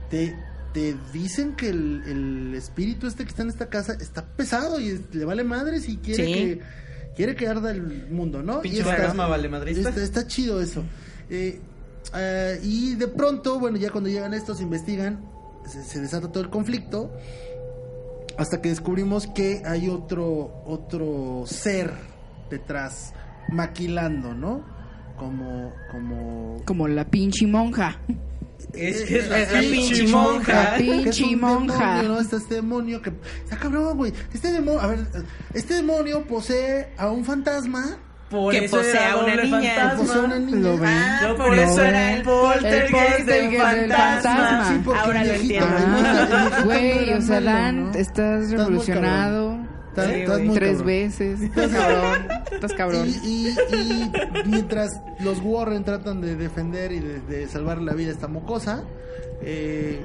te, 0.09 0.35
te 0.73 0.95
dicen 1.13 1.53
que 1.55 1.69
el, 1.69 2.03
el 2.05 2.53
espíritu 2.55 3.07
este 3.07 3.23
que 3.23 3.29
está 3.29 3.43
en 3.43 3.49
esta 3.49 3.67
casa 3.69 3.93
está 3.93 4.25
pesado 4.25 4.77
y 4.79 4.99
le 5.13 5.23
vale 5.23 5.45
madres 5.45 5.87
y 5.87 5.97
quiere 5.97 6.25
Sí. 6.25 6.33
que 6.33 6.61
quiere 7.19 7.35
que 7.35 7.49
arda 7.49 7.71
el 7.71 8.09
mundo, 8.09 8.41
¿no? 8.41 8.61
Pinche 8.61 8.79
y 8.79 8.81
fantasma 8.81 9.27
valemadrista. 9.27 9.89
Está, 9.89 10.01
está 10.01 10.25
chido 10.25 10.61
eso. 10.61 10.85
Eh, 11.29 11.59
ah, 12.13 12.53
y 12.63 12.95
de 12.95 13.09
pronto, 13.09 13.59
bueno, 13.59 13.75
ya 13.75 13.91
cuando 13.91 14.09
llegan 14.09 14.33
estos, 14.33 14.61
investigan, 14.61 15.19
se, 15.65 15.83
se 15.83 15.99
desata 15.99 16.31
todo 16.31 16.41
el 16.41 16.49
conflicto. 16.49 17.11
Hasta 18.37 18.61
que 18.61 18.69
descubrimos 18.69 19.27
que 19.27 19.61
hay 19.65 19.89
otro, 19.89 20.63
otro 20.65 21.43
ser 21.45 21.91
detrás, 22.49 23.13
maquilando, 23.49 24.33
¿no? 24.33 24.63
Como, 25.17 25.73
como... 25.91 26.61
Como 26.63 26.87
la 26.87 27.03
pinche 27.03 27.45
monja. 27.47 27.99
Es 28.73 29.01
que 29.03 29.19
es 29.19 29.25
Es 29.25 29.29
la 29.29 29.59
pinche 29.59 29.69
pinche 29.71 30.07
monja. 30.07 30.73
Pinche 30.77 31.23
un 31.25 31.39
monja. 31.41 31.73
demonio, 31.95 32.09
¿no? 32.09 32.19
Está 32.19 32.37
este 32.37 32.55
demonio 32.55 33.01
que... 33.01 33.13
Está 33.43 33.57
cabrón, 33.57 33.97
güey. 33.97 34.13
Este 34.33 34.51
demonio, 34.51 34.79
a 34.81 34.87
ver, 34.87 34.99
este 35.53 35.73
demonio 35.75 36.23
posee 36.27 36.89
a 36.97 37.09
un 37.11 37.25
fantasma. 37.25 37.97
Por 38.29 38.51
Que 38.53 38.65
eso 38.65 38.77
posee 38.77 38.91
era 38.91 39.13
a 39.13 39.17
una 39.17 39.35
doble 39.35 39.43
niña. 39.43 39.59
que 39.91 39.97
posee 39.97 40.15
a 40.15 40.19
una 40.19 40.29
fantasma. 40.35 40.37
niña. 40.39 40.59
Lo 40.69 40.77
ven. 40.77 40.89
Ah, 40.93 41.33
por 41.35 41.57
eso 41.57 41.81
era 41.81 42.13
el 42.13 42.21
poltergeist 42.21 43.25
del 43.25 43.57
fantasma. 43.57 44.21
fantasma. 44.21 44.65
Sí, 44.69 44.81
porque 44.85 44.99
Ahora 44.99 45.23
lo 45.23 45.33
entiendo. 45.33 45.67
Güey, 46.65 47.13
o 47.13 47.21
sea, 47.21 47.41
Dan, 47.41 47.83
¿no? 47.85 47.91
estás 47.97 48.51
revolucionado. 48.51 49.58
Estás- 49.89 50.07
Sí, 50.07 50.13
estás 50.21 50.35
güey. 50.37 50.47
muy 50.47 50.55
Tres 50.55 50.69
cabrón. 50.71 50.87
veces. 50.87 51.41
Estás 51.41 51.71
cabrón. 51.71 52.27
Estás 52.51 52.73
cabrón. 52.73 53.07
Y, 53.23 53.27
y- 53.27 53.55
y 53.73 54.11
mientras 54.47 54.89
los 55.21 55.39
Warren 55.41 55.83
tratan 55.83 56.21
de 56.21 56.35
defender 56.35 56.91
y 56.91 56.99
de, 56.99 57.19
de 57.21 57.47
salvar 57.47 57.81
la 57.81 57.93
vida 57.93 58.09
a 58.09 58.13
esta 58.13 58.27
mocosa, 58.27 58.83
eh, 59.41 59.99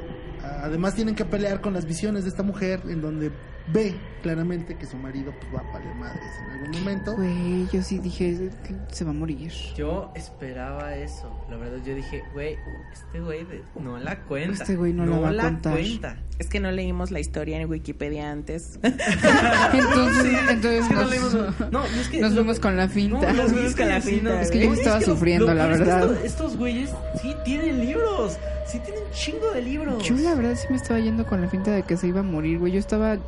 además 0.63 0.95
tienen 0.95 1.15
que 1.15 1.25
pelear 1.25 1.61
con 1.61 1.75
las 1.75 1.85
visiones 1.87 2.25
de 2.25 2.31
esta 2.31 2.43
mujer 2.43 2.81
en 2.89 3.01
donde 3.01 3.31
ve 3.73 3.95
claramente 4.25 4.75
que 4.77 4.87
su 4.87 4.97
marido 4.97 5.33
pues, 5.39 5.55
va 5.55 5.69
a 5.69 5.73
valer 5.75 5.95
madres 5.97 6.31
en 6.43 6.51
algún 6.51 6.71
momento. 6.81 7.15
Güey, 7.15 7.69
yo 7.71 7.83
sí 7.83 7.99
dije 7.99 8.51
que 8.67 8.75
se 8.91 9.05
va 9.05 9.11
a 9.11 9.15
morir. 9.15 9.53
Yo 9.77 10.11
esperaba 10.15 10.97
eso. 10.97 11.31
La 11.51 11.59
verdad, 11.59 11.77
yo 11.85 11.95
dije, 11.95 12.23
güey, 12.33 12.57
este 12.93 13.21
güey 13.21 13.47
no 13.79 13.99
la 13.99 14.21
cuenta. 14.21 14.63
Este 14.63 14.77
güey 14.77 14.95
no 14.95 15.05
la 15.05 15.19
va 15.19 15.29
a 15.29 15.37
contar. 15.51 15.75
cuenta. 15.75 16.17
Es 16.39 16.49
que 16.49 16.59
no 16.59 16.73
leímos 16.73 17.11
la 17.11 17.21
historia 17.21 17.61
en 17.61 17.69
Wikipedia 17.71 18.31
antes. 18.33 18.79
Entonces, 18.83 20.33
entonces 20.51 20.89
que 20.89 20.95
no 20.95 21.01
nos, 21.03 21.11
leímos- 21.11 21.71
no, 21.71 21.83
y 21.95 21.99
es 22.01 22.09
que 22.09 22.21
nos 22.21 22.31
lo- 22.31 22.37
fuimos 22.39 22.61
con 22.61 22.77
la 22.77 22.89
finta. 22.89 23.33
No, 23.33 23.43
Nos 23.43 23.53
güeyes 23.53 23.77
con 23.77 23.89
la 23.89 24.01
finta, 24.01 24.31
no, 24.31 24.41
Es 24.41 24.51
que 24.51 24.61
yo 24.61 24.69
no, 24.69 24.75
estaba 24.75 25.01
sufriendo, 25.03 25.47
lo 25.49 25.55
la 25.55 25.63
peor 25.69 25.73
es 25.75 25.79
que 25.79 25.85
verdad. 25.85 26.11
Estos, 26.13 26.25
estos 26.25 26.57
güeyes 26.57 26.91
sí 27.21 27.35
tienen 27.45 27.81
libros. 27.81 28.39
Sí 28.67 28.79
tienen 28.81 29.03
un 29.05 29.11
chingo 29.13 29.51
de 29.53 29.61
libros. 29.63 30.03
Yo 30.03 30.15
la 30.17 30.35
verdad 30.35 30.55
sí 30.57 30.67
me 30.71 30.77
estaba 30.77 30.99
yendo 30.99 31.27
con 31.27 31.41
la 31.43 31.49
finta 31.49 31.71
de 31.71 31.83
que 31.83 31.97
se 31.99 32.07
iba 32.09 32.21
a 32.21 32.23
morir, 32.23 32.59
güey. 32.59 32.73
Yo 32.73 32.79
estaba 32.79 33.19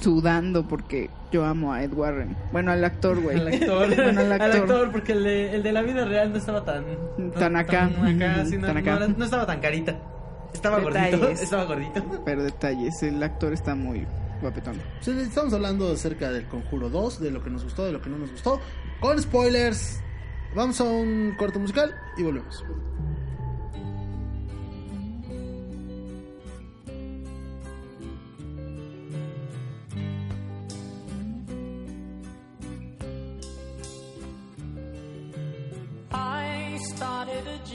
sudando 0.00 0.66
porque 0.68 1.10
yo 1.32 1.44
amo 1.44 1.72
a 1.72 1.82
Ed 1.82 1.92
Warren. 1.92 2.36
Bueno, 2.52 2.72
al 2.72 2.84
actor, 2.84 3.20
güey. 3.20 3.38
Al 3.40 3.48
actor, 3.48 3.88
Bueno, 3.96 4.20
al 4.20 4.32
al 4.32 4.32
actor. 4.42 4.60
actor, 4.60 4.92
porque 4.92 5.12
el 5.12 5.24
de, 5.24 5.54
el 5.56 5.62
de 5.62 5.72
la 5.72 5.82
vida 5.82 6.04
real 6.04 6.30
no 6.32 6.38
estaba 6.38 6.64
tan... 6.64 6.84
Tan 7.38 7.56
acá. 7.56 7.90
Tan 7.94 8.22
acá, 8.22 8.44
sí, 8.44 8.56
no, 8.58 8.66
Tan 8.66 8.76
acá. 8.76 8.90
no 8.92 9.04
era- 9.04 9.14
no 9.16 9.24
estaba 9.24 9.46
tan 9.46 9.60
carita. 9.60 9.96
Estaba 10.52 10.78
gordito, 10.80 11.16
Detalles. 11.18 11.40
estaba 11.42 11.64
gordito. 11.64 12.22
Pero 12.24 12.42
detalles, 12.44 13.02
el 13.02 13.22
actor 13.22 13.52
está 13.52 13.74
muy 13.74 14.06
guapetón. 14.40 14.76
Sí, 15.00 15.10
Estamos 15.18 15.52
hablando 15.52 15.92
acerca 15.92 16.30
del 16.30 16.44
Conjuro 16.46 16.88
2, 16.88 17.20
de 17.20 17.30
lo 17.30 17.42
que 17.42 17.50
nos 17.50 17.64
gustó, 17.64 17.84
de 17.84 17.92
lo 17.92 18.00
que 18.00 18.08
no 18.10 18.18
nos 18.18 18.30
gustó, 18.30 18.60
con 19.00 19.20
spoilers. 19.20 20.00
Vamos 20.54 20.80
a 20.80 20.84
un 20.84 21.34
corto 21.36 21.58
musical 21.58 21.94
y 22.16 22.22
volvemos. 22.22 22.64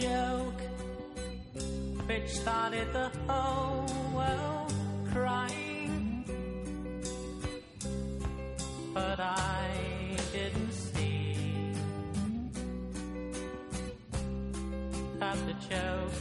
Joke 0.01 0.61
which 2.07 2.27
started 2.27 2.91
the 2.91 3.09
whole 3.27 3.85
world 4.15 4.73
crying. 5.13 6.25
But 8.95 9.19
I 9.19 9.69
didn't 10.33 10.71
see 10.71 11.71
that 15.19 15.37
the 15.45 15.55
joke 15.69 16.17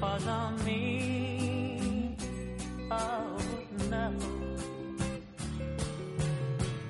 was 0.00 0.26
on 0.26 0.64
me. 0.64 2.16
Oh 2.90 3.38
no. 3.90 4.14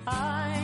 I 0.07 0.58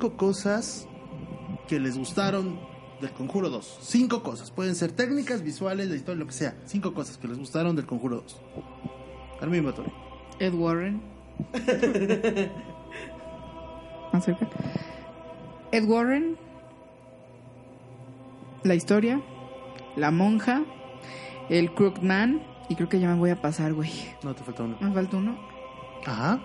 Cinco 0.00 0.16
cosas 0.16 0.88
que 1.68 1.78
les 1.78 1.98
gustaron 1.98 2.58
del 3.02 3.10
Conjuro 3.10 3.50
2. 3.50 3.80
Cinco 3.82 4.22
cosas. 4.22 4.50
Pueden 4.50 4.74
ser 4.74 4.92
técnicas, 4.92 5.42
visuales, 5.42 5.90
de 5.90 5.96
historia, 5.96 6.20
lo 6.20 6.26
que 6.26 6.32
sea. 6.32 6.56
Cinco 6.64 6.94
cosas 6.94 7.18
que 7.18 7.28
les 7.28 7.36
gustaron 7.36 7.76
del 7.76 7.84
Conjuro 7.84 8.22
2. 8.22 8.40
Armin 9.42 9.62
Batori. 9.62 9.92
Ed 10.38 10.54
Warren. 10.54 11.02
Más 14.14 14.24
cerca. 14.24 14.48
Ed 15.70 15.84
Warren. 15.84 16.38
La 18.64 18.74
historia. 18.74 19.20
La 19.96 20.10
monja. 20.10 20.62
El 21.50 21.74
Crookman. 21.74 22.42
Y 22.70 22.76
creo 22.76 22.88
que 22.88 23.00
ya 23.00 23.08
me 23.08 23.16
voy 23.16 23.28
a 23.28 23.42
pasar, 23.42 23.74
güey. 23.74 23.92
No 24.22 24.34
te 24.34 24.42
falta 24.44 24.62
uno. 24.62 24.78
Me 24.80 24.94
falta 24.94 25.18
uno. 25.18 25.38
Ajá. 26.06 26.40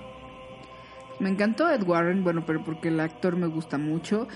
Me 1.19 1.29
encantó 1.29 1.69
Ed 1.69 1.83
Warren, 1.83 2.23
bueno, 2.23 2.45
pero 2.45 2.63
porque 2.63 2.89
el 2.89 2.99
actor 2.99 3.35
me 3.37 3.47
gusta 3.47 3.77
mucho. 3.77 4.27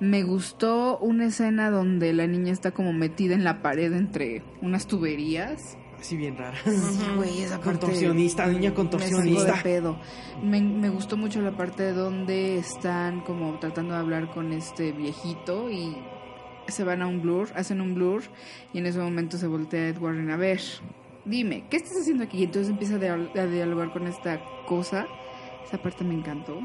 Me 0.00 0.22
gustó 0.22 0.98
una 0.98 1.26
escena 1.26 1.70
donde 1.70 2.12
la 2.12 2.26
niña 2.26 2.52
está 2.52 2.70
como 2.72 2.92
metida 2.92 3.34
en 3.34 3.44
la 3.44 3.62
pared 3.62 3.92
entre 3.92 4.42
unas 4.62 4.86
tuberías. 4.86 5.76
Así 5.98 6.16
bien 6.16 6.38
rara. 6.38 6.56
Güey, 7.16 7.42
esa 7.42 7.56
parte 7.60 7.80
Contorsionista, 7.80 8.46
niña 8.46 8.70
me 8.70 8.74
contorsionista. 8.74 9.56
de 9.56 9.62
pedo. 9.62 9.98
Me, 10.42 10.62
me 10.62 10.88
gustó 10.88 11.18
mucho 11.18 11.42
la 11.42 11.54
parte 11.54 11.92
donde 11.92 12.56
están 12.56 13.20
como 13.20 13.58
tratando 13.58 13.92
de 13.92 14.00
hablar 14.00 14.30
con 14.30 14.52
este 14.52 14.92
viejito 14.92 15.70
y 15.70 15.94
se 16.68 16.84
van 16.84 17.02
a 17.02 17.06
un 17.06 17.20
blur, 17.20 17.48
hacen 17.54 17.82
un 17.82 17.94
blur 17.94 18.22
y 18.72 18.78
en 18.78 18.86
ese 18.86 18.98
momento 19.00 19.36
se 19.36 19.46
voltea 19.46 19.88
Ed 19.88 19.98
Warren 19.98 20.30
a 20.30 20.36
ver. 20.36 20.60
Dime, 21.26 21.64
¿qué 21.68 21.76
estás 21.76 21.98
haciendo 22.00 22.24
aquí? 22.24 22.38
Y 22.38 22.44
entonces 22.44 22.70
empieza 22.70 22.94
a 22.94 23.46
dialogar 23.46 23.92
con 23.92 24.06
esta 24.06 24.40
cosa. 24.66 25.06
Esa 25.70 25.80
parte 25.80 26.02
me 26.02 26.14
encantó. 26.14 26.58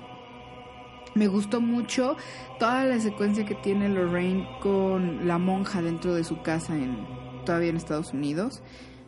Me 1.13 1.27
gustó 1.27 1.61
mucho 1.61 2.17
toda 2.57 2.85
la 2.85 2.99
secuencia 2.99 3.45
que 3.45 3.53
tiene 3.53 3.87
Lorraine 3.87 4.49
con 4.63 5.27
la 5.27 5.37
monja 5.37 5.83
dentro 5.83 6.15
de 6.15 6.23
su 6.23 6.41
casa 6.41 6.75
en 6.75 7.05
todavía 7.45 7.69
en 7.69 7.77
Estados 7.77 8.13
Unidos. 8.13 8.63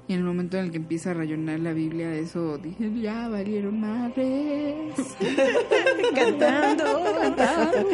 Y 0.08 0.14
en 0.14 0.20
el 0.20 0.26
momento 0.26 0.56
en 0.58 0.66
el 0.66 0.72
que 0.72 0.78
empieza 0.78 1.10
a 1.12 1.14
rayonar 1.16 1.62
la 1.62 1.74
Biblia, 1.74 2.14
eso 2.14 2.60
dije, 2.60 2.92
ya 3.02 3.28
valieron 3.28 3.80
madres. 3.82 5.18
Cantando. 6.16 6.86
Cantando. 7.20 7.90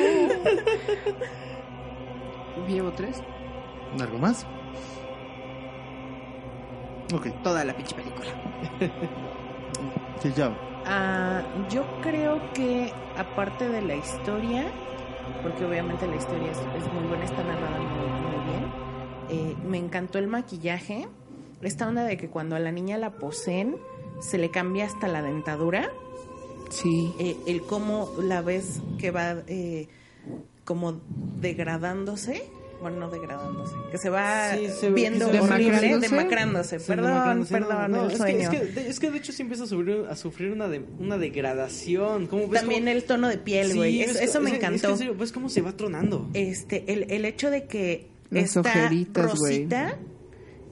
Llevo 2.67 2.91
tres. 2.91 3.23
¿Algo 3.97 4.17
más? 4.17 4.45
Ok. 7.13 7.27
Toda 7.43 7.63
la 7.63 7.73
pinche 7.73 7.95
película. 7.95 8.27
Ya. 10.29 10.55
Ah, 10.85 11.41
yo 11.69 11.83
creo 12.01 12.39
que 12.53 12.91
aparte 13.17 13.69
de 13.69 13.81
la 13.81 13.95
historia, 13.95 14.65
porque 15.41 15.65
obviamente 15.65 16.07
la 16.07 16.15
historia 16.15 16.51
es, 16.51 16.57
es 16.57 16.93
muy 16.93 17.07
buena, 17.07 17.23
está 17.25 17.43
narrada 17.43 17.77
muy, 17.79 18.07
muy 18.21 18.51
bien, 18.51 18.71
eh, 19.29 19.55
me 19.65 19.77
encantó 19.77 20.19
el 20.19 20.27
maquillaje, 20.27 21.07
esta 21.61 21.87
onda 21.87 22.03
de 22.03 22.17
que 22.17 22.29
cuando 22.29 22.55
a 22.55 22.59
la 22.59 22.71
niña 22.71 22.97
la 22.97 23.11
poseen 23.11 23.77
se 24.21 24.37
le 24.37 24.49
cambia 24.49 24.85
hasta 24.85 25.07
la 25.07 25.21
dentadura, 25.21 25.89
Sí. 26.69 27.13
eh, 27.19 27.37
el 27.45 27.61
cómo 27.61 28.09
la 28.21 28.41
ves 28.41 28.81
que 28.97 29.11
va 29.11 29.35
eh, 29.47 29.87
como 30.65 30.99
degradándose. 31.39 32.49
Bueno, 32.81 32.97
no 32.99 33.09
degradándose, 33.09 33.75
que 33.91 33.97
se 33.97 34.09
va 34.09 34.55
Sí, 34.55 34.67
se 34.67 34.89
ve- 34.89 34.95
viendo 34.95 35.29
se 35.31 35.39
horrible, 35.39 35.79
demacrándose. 35.79 36.09
demacrándose. 36.09 36.79
Sí, 36.79 36.85
Perdón, 36.87 37.07
demacrándose, 37.07 37.53
perdón, 37.53 37.91
no, 37.91 38.05
el 38.05 38.11
es 38.11 38.17
sueño. 38.17 38.49
Que, 38.49 38.57
es, 38.57 38.61
que, 38.61 38.65
de, 38.81 38.89
es 38.89 38.99
que 38.99 39.11
de 39.11 39.17
hecho 39.17 39.31
sí 39.31 39.41
empieza 39.41 39.63
a 39.63 39.67
sufrir, 39.67 40.05
a 40.09 40.15
sufrir 40.17 40.51
una, 40.51 40.67
de, 40.67 40.83
una 40.99 41.17
degradación. 41.17 42.27
¿Cómo 42.27 42.47
ves 42.49 42.59
También 42.59 42.81
cómo- 42.81 42.91
el 42.91 43.03
tono 43.05 43.27
de 43.29 43.37
piel, 43.37 43.75
güey. 43.75 44.01
eso 44.01 44.41
me 44.41 44.49
encantó. 44.55 44.75
Es 44.75 44.81
que 44.81 44.87
en 44.91 44.97
serio, 44.97 45.15
ves 45.17 45.31
cómo 45.31 45.47
se 45.49 45.61
va 45.61 45.71
tronando. 45.77 46.29
este 46.33 46.91
el, 46.91 47.09
el 47.09 47.23
hecho 47.25 47.49
de 47.49 47.65
que 47.65 48.07
Las 48.29 48.55
está 48.57 48.59
ojeritas, 48.61 49.31
rosita 49.31 49.97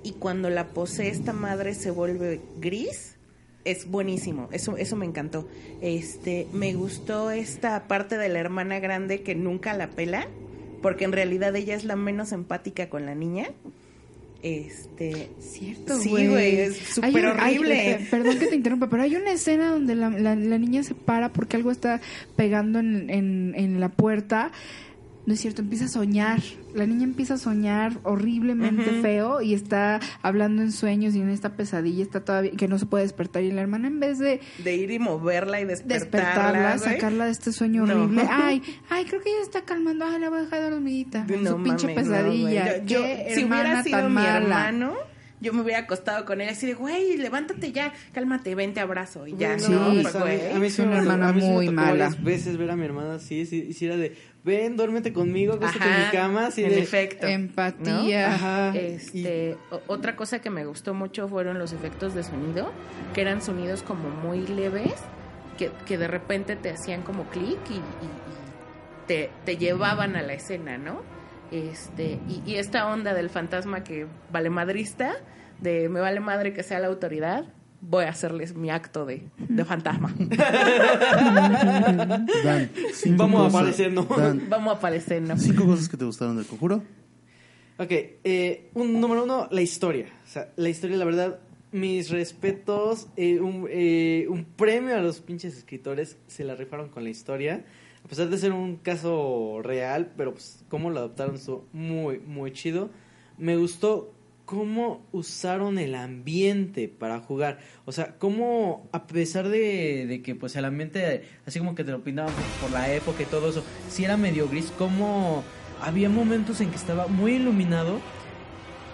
y 0.04 0.12
cuando 0.14 0.50
la 0.50 0.68
posee 0.70 1.08
esta 1.10 1.32
madre 1.32 1.74
se 1.76 1.92
vuelve 1.92 2.42
gris 2.60 3.16
es 3.64 3.86
buenísimo 3.88 4.50
eso 4.52 4.76
eso 4.76 4.96
me 4.96 5.06
encantó 5.06 5.48
este 5.82 6.48
me 6.54 6.74
gustó 6.74 7.30
esta 7.30 7.88
parte 7.88 8.18
de 8.18 8.28
la 8.28 8.40
hermana 8.40 8.80
grande 8.80 9.22
que 9.22 9.36
nunca 9.36 9.76
la 9.76 9.92
pela 9.92 10.28
porque 10.82 11.06
en 11.06 11.12
realidad 11.12 11.56
ella 11.56 11.76
es 11.76 11.84
la 11.86 11.96
menos 11.96 12.32
empática 12.32 12.90
con 12.90 13.06
la 13.06 13.16
niña 13.16 13.50
este 14.44 15.30
Cierto, 15.40 16.00
Sí, 16.00 16.10
güey. 16.10 16.28
güey, 16.28 16.56
es 16.62 16.78
súper 16.78 17.26
hay- 17.38 17.58
horrible. 17.58 17.92
eh, 17.92 18.08
perdón 18.10 18.40
que 18.40 18.48
te 18.48 18.56
interrumpa, 18.56 18.90
pero 18.90 19.04
hay 19.04 19.16
una 19.16 19.32
escena 19.34 19.70
donde 19.70 19.94
la, 19.96 20.10
la- 20.10 20.36
la 20.36 20.58
niña 20.58 20.82
se 20.84 20.96
para 20.96 21.30
porque 21.30 21.58
algo 21.58 21.70
está 21.72 22.02
pegando 22.36 22.80
en, 22.80 23.10
en- 23.12 23.54
en 23.56 23.80
la 23.80 23.90
puerta. 23.90 24.52
No 25.26 25.34
es 25.36 25.40
cierto, 25.40 25.62
empieza 25.62 25.86
a 25.86 25.88
soñar. 25.88 26.40
La 26.74 26.86
niña 26.88 27.04
empieza 27.04 27.36
a 27.36 27.38
soñar 27.38 27.94
horriblemente 28.04 29.02
feo 29.02 29.42
y 29.42 29.54
está 29.54 30.00
hablando 30.24 30.64
en 30.64 30.72
sueños 30.72 31.14
y 31.16 31.22
en 31.22 31.30
esta 31.30 31.56
pesadilla 31.56 32.02
está 32.04 32.26
todavía 32.26 32.52
que 32.58 32.68
no 32.68 32.80
se 32.80 32.88
puede 32.88 33.04
despertar. 33.04 33.44
Y 33.44 33.52
la 33.52 33.62
hermana, 33.62 33.88
en 33.88 34.00
vez 34.00 34.18
de 34.18 34.40
de 34.64 34.76
ir 34.76 34.90
y 34.90 34.98
moverla 35.00 35.62
y 35.62 35.66
despertarla, 35.66 36.78
sacarla 36.80 37.26
de 37.26 37.32
este 37.32 37.52
sueño 37.52 37.86
No. 37.86 37.94
horrible. 38.04 38.24
Ay, 38.30 38.62
ay, 38.90 39.06
creo 39.06 39.22
que 39.22 39.30
ella 39.30 39.42
está 39.44 39.62
calmando. 39.62 40.06
Ay, 40.06 40.20
la 40.20 40.30
voy 40.30 40.40
a 40.40 40.42
dejar 40.44 40.70
dormidita. 40.72 41.26
No 41.26 41.52
su 41.58 41.64
pinche 41.64 41.88
pesadilla. 41.90 42.84
Yo- 42.86 43.04
si 43.34 43.44
hubiera 43.44 43.84
sido 43.84 43.98
tan 44.00 44.08
mi 44.10 44.16
mala. 44.16 44.38
hermano, 44.38 44.94
yo 45.40 45.54
me 45.54 45.62
hubiera 45.62 45.80
acostado 45.80 46.24
con 46.26 46.40
él 46.40 46.50
así 46.50 46.68
de, 46.68 46.76
güey, 46.76 47.18
levántate 47.18 47.72
ya, 47.72 47.94
cálmate, 48.14 48.54
ven, 48.54 48.74
te 48.76 48.80
abrazo 48.80 49.26
y 49.26 49.36
ya. 49.38 49.58
Sí. 49.58 49.72
no, 49.72 49.92
Sí. 49.92 50.00
pues, 50.04 50.16
a 50.16 50.26
mí, 50.26 50.32
a 50.56 50.60
mí 50.60 50.70
sí 50.70 50.82
una 50.84 50.98
hermana 51.00 51.30
a 51.30 51.34
mí 51.34 51.42
sí 51.42 51.48
me 51.48 51.54
muy 51.54 51.66
tocó 51.66 51.76
mala. 51.76 51.90
varias 51.92 52.24
veces 52.24 52.58
ver 52.58 52.70
a 52.70 52.76
mi 52.76 52.86
hermana 52.86 53.16
así, 53.16 53.46
sí, 53.48 53.74
sí 53.74 53.86
era 53.88 53.98
de, 53.98 54.16
ven, 54.44 54.76
duérmete 54.78 55.14
conmigo, 55.14 55.54
acuéstate 55.54 55.86
en 55.90 56.00
mi 56.06 56.12
cama, 56.12 56.48
así 56.48 56.64
en 56.64 56.70
de... 56.72 56.80
efecto. 56.82 57.28
Empatía. 57.28 58.34
Ajá. 58.34 58.76
Este, 58.78 59.58
otra 59.88 60.16
cosa 60.16 60.40
que 60.40 60.50
me 60.50 60.66
gustó 60.66 60.94
mucho 60.94 61.28
fueron 61.28 61.60
los 61.60 61.74
efectos 61.74 62.14
de 62.14 62.24
sonido, 62.24 62.72
que 63.14 63.22
eran 63.22 63.42
sonidos 63.42 63.84
como 63.84 64.10
muy 64.10 64.46
leves, 64.48 64.94
que, 65.58 65.70
que 65.86 65.98
de 65.98 66.08
repente 66.08 66.56
te 66.56 66.72
hacían 66.72 67.02
como 67.04 67.26
clic 67.26 67.60
y, 67.70 67.74
y- 67.76 67.78
y 67.78 67.82
te, 69.08 69.30
te 69.46 69.58
llevaban 69.58 70.16
a 70.16 70.22
la 70.22 70.34
escena, 70.34 70.78
¿no? 70.78 71.02
Este, 71.52 72.18
y, 72.30 72.42
y 72.46 72.56
esta 72.56 72.88
onda 72.88 73.14
del 73.14 73.30
fantasma 73.30 73.84
que 73.84 74.08
vale 74.32 74.50
madrista, 74.50 75.14
de 75.60 75.90
me 75.90 76.00
vale 76.00 76.20
madre 76.22 76.54
que 76.54 76.64
sea 76.64 76.80
la 76.80 76.88
autoridad, 76.88 77.46
voy 77.82 78.06
a 78.06 78.10
hacerles 78.10 78.56
mi 78.56 78.70
acto 78.70 79.06
de, 79.06 79.24
de 79.38 79.66
fantasma. 79.66 80.14
Dan, 82.44 82.70
cinco 82.94 83.18
Vamos 83.18 83.42
a 83.42 83.44
cosas- 83.46 83.56
aparecer, 83.56 83.94
¿no? 83.94 84.04
Dan, 84.04 84.50
Vamos 84.50 84.74
a 84.74 84.78
aparecer, 84.78 85.22
¿no? 85.22 85.38
cinco 85.38 85.66
cosas 85.66 85.90
que 85.90 85.98
te 85.98 86.06
gustaron 86.06 86.38
del 86.38 86.46
conjuro. 86.46 86.84
Ok, 87.78 87.92
eh, 87.92 88.70
un, 88.76 89.00
número 89.00 89.24
uno, 89.24 89.48
la 89.52 89.62
historia. 89.62 90.06
O 90.26 90.28
sea, 90.30 90.52
la 90.56 90.70
historia, 90.70 90.98
la 90.98 91.06
verdad, 91.06 91.40
mis 91.72 92.10
respetos, 92.10 93.08
eh, 93.18 93.40
un, 93.40 93.68
eh, 93.70 94.28
un 94.30 94.46
premio 94.46 94.96
a 94.96 95.00
los 95.00 95.20
pinches 95.20 95.58
escritores, 95.58 96.18
se 96.28 96.44
la 96.44 96.56
rifaron 96.56 96.90
con 96.90 97.04
la 97.04 97.10
historia. 97.10 97.66
A 98.04 98.08
pesar 98.08 98.30
de 98.30 98.38
ser 98.38 98.52
un 98.52 98.78
caso 98.78 99.60
real, 99.64 100.12
pero 100.18 100.34
pues 100.34 100.64
cómo 100.70 100.90
lo 100.90 101.00
adaptaron 101.00 101.36
estuvo 101.36 101.66
muy, 101.72 102.20
muy 102.20 102.52
chido. 102.52 102.90
Me 103.38 103.58
gustó 103.58 104.14
cómo 104.46 105.08
usaron 105.12 105.78
el 105.78 105.96
ambiente 105.96 106.88
para 106.88 107.20
jugar. 107.20 107.60
O 107.86 107.92
sea, 107.92 108.16
cómo 108.18 108.90
a 108.92 109.08
pesar 109.08 109.50
de, 109.50 110.06
de 110.08 110.22
que 110.22 110.36
pues 110.36 110.56
el 110.56 110.66
ambiente, 110.66 111.24
así 111.46 111.60
como 111.60 111.76
que 111.76 111.84
te 111.84 111.92
lo 111.92 112.04
pintaban 112.04 112.34
por, 112.34 112.44
por 112.62 112.72
la 112.72 112.92
época 112.94 113.24
y 113.24 113.26
todo 113.26 113.50
eso, 113.50 113.64
si 113.90 114.06
era 114.06 114.18
medio 114.18 114.48
gris, 114.48 114.72
cómo 114.78 115.44
había 115.82 116.10
momentos 116.10 116.62
en 116.62 116.70
que 116.70 116.76
estaba 116.76 117.08
muy 117.08 117.34
iluminado 117.34 118.00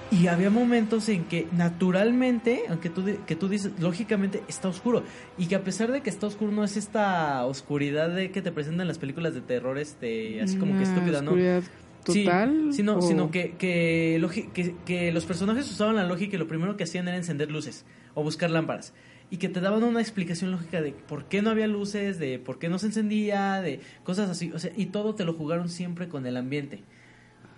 y 0.09 0.27
había 0.27 0.49
momentos 0.49 1.09
en 1.09 1.25
que 1.25 1.47
naturalmente, 1.51 2.63
aunque 2.69 2.89
tú, 2.89 3.03
que 3.25 3.35
tú 3.35 3.49
dices, 3.49 3.73
lógicamente 3.79 4.41
está 4.47 4.69
oscuro. 4.69 5.03
Y 5.37 5.47
que 5.47 5.55
a 5.55 5.63
pesar 5.63 5.91
de 5.91 6.01
que 6.01 6.09
está 6.09 6.27
oscuro, 6.27 6.51
no 6.51 6.63
es 6.63 6.77
esta 6.77 7.45
oscuridad 7.45 8.09
de 8.09 8.31
que 8.31 8.41
te 8.41 8.51
presentan 8.51 8.87
las 8.87 8.99
películas 8.99 9.33
de 9.33 9.41
terror, 9.41 9.77
este, 9.77 10.41
así 10.41 10.57
como 10.57 10.77
que 10.77 10.83
estúpida, 10.83 11.21
¿no? 11.21 11.31
oscuridad 11.31 11.63
Sí, 12.13 12.23
total. 12.25 12.69
sino, 12.73 12.97
o- 12.97 13.01
sino 13.01 13.31
que, 13.31 13.51
que, 13.57 14.19
que, 14.53 14.75
que 14.85 15.11
los 15.11 15.25
personajes 15.25 15.69
usaban 15.71 15.95
la 15.95 16.03
lógica 16.05 16.35
y 16.35 16.39
lo 16.39 16.47
primero 16.47 16.75
que 16.77 16.83
hacían 16.83 17.07
era 17.07 17.17
encender 17.17 17.51
luces 17.51 17.85
o 18.13 18.23
buscar 18.23 18.49
lámparas. 18.51 18.93
y 19.29 19.37
que 19.37 19.49
te 19.49 19.59
daban 19.59 19.83
una 19.83 19.99
explicación 19.99 20.51
lógica 20.51 20.81
de 20.81 20.93
por 20.93 21.25
qué 21.25 21.41
no 21.41 21.49
había 21.49 21.67
luces, 21.67 22.17
de 22.17 22.39
por 22.39 22.59
qué 22.59 22.69
no 22.69 22.79
se 22.79 22.85
encendía, 22.85 23.61
de 23.61 23.81
cosas 24.05 24.29
así, 24.29 24.51
o 24.53 24.59
sea, 24.59 24.71
y 24.77 24.85
todo 24.85 25.15
te 25.15 25.25
lo 25.25 25.33
jugaron 25.33 25.67
siempre 25.67 26.07
con 26.07 26.25
el 26.25 26.37
ambiente. 26.37 26.81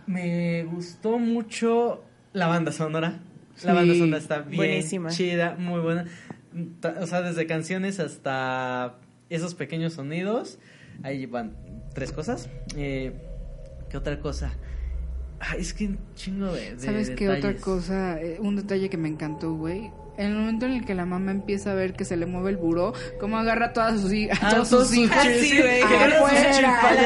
Me 0.08 0.64
gustó 0.64 1.20
mucho 1.20 2.04
la 2.34 2.48
banda 2.48 2.72
sonora. 2.72 3.20
La 3.64 3.72
Sí, 3.74 3.78
banda 3.78 3.94
sonora 3.94 4.18
está 4.18 4.40
bien 4.40 4.58
buenísima. 4.58 5.10
chida, 5.10 5.56
muy 5.60 5.80
buena. 5.82 6.06
O 7.02 7.06
sea, 7.06 7.22
desde 7.22 7.46
canciones 7.46 8.00
hasta 8.00 8.96
esos 9.30 9.54
pequeños 9.54 9.94
sonidos. 9.94 10.58
Ahí 11.04 11.28
van 11.28 11.56
tres 11.94 12.12
cosas. 12.12 12.50
Eh, 12.76 13.14
¿Qué 13.90 13.98
otra 13.98 14.20
cosa? 14.20 14.52
Ay, 15.40 15.62
es 15.62 15.74
que 15.74 15.86
un 15.88 16.00
chingo 16.16 16.52
de, 16.52 16.76
de 16.76 16.80
¿Sabes 16.80 17.10
qué 17.12 17.30
otra 17.30 17.56
cosa? 17.58 18.22
Eh, 18.22 18.38
un 18.40 18.56
detalle 18.56 18.90
que 18.90 18.98
me 18.98 19.08
encantó, 19.08 19.54
güey. 19.54 19.92
En 20.20 20.32
el 20.32 20.36
momento 20.38 20.66
en 20.66 20.74
el 20.74 20.86
que 20.86 20.94
la 20.96 21.06
mamá 21.06 21.32
empieza 21.32 21.72
a 21.72 21.74
ver 21.76 21.94
que 21.94 22.04
se 22.04 22.18
le 22.18 22.26
mueve 22.26 22.50
el 22.52 22.58
buró, 22.58 22.94
cómo 23.20 23.38
agarra 23.38 23.68
a, 23.68 23.74
todas 23.74 24.02
sus, 24.02 24.12
a 24.12 24.38
Ah, 24.42 24.50
todos 24.52 24.68
sus 24.68 24.88
sus 24.90 24.98
hijos. 24.98 25.18
sí, 25.40 25.58
güey, 25.58 25.80
que 25.80 25.84
agarra 25.96 26.20
sus 26.20 26.30
a 26.30 26.32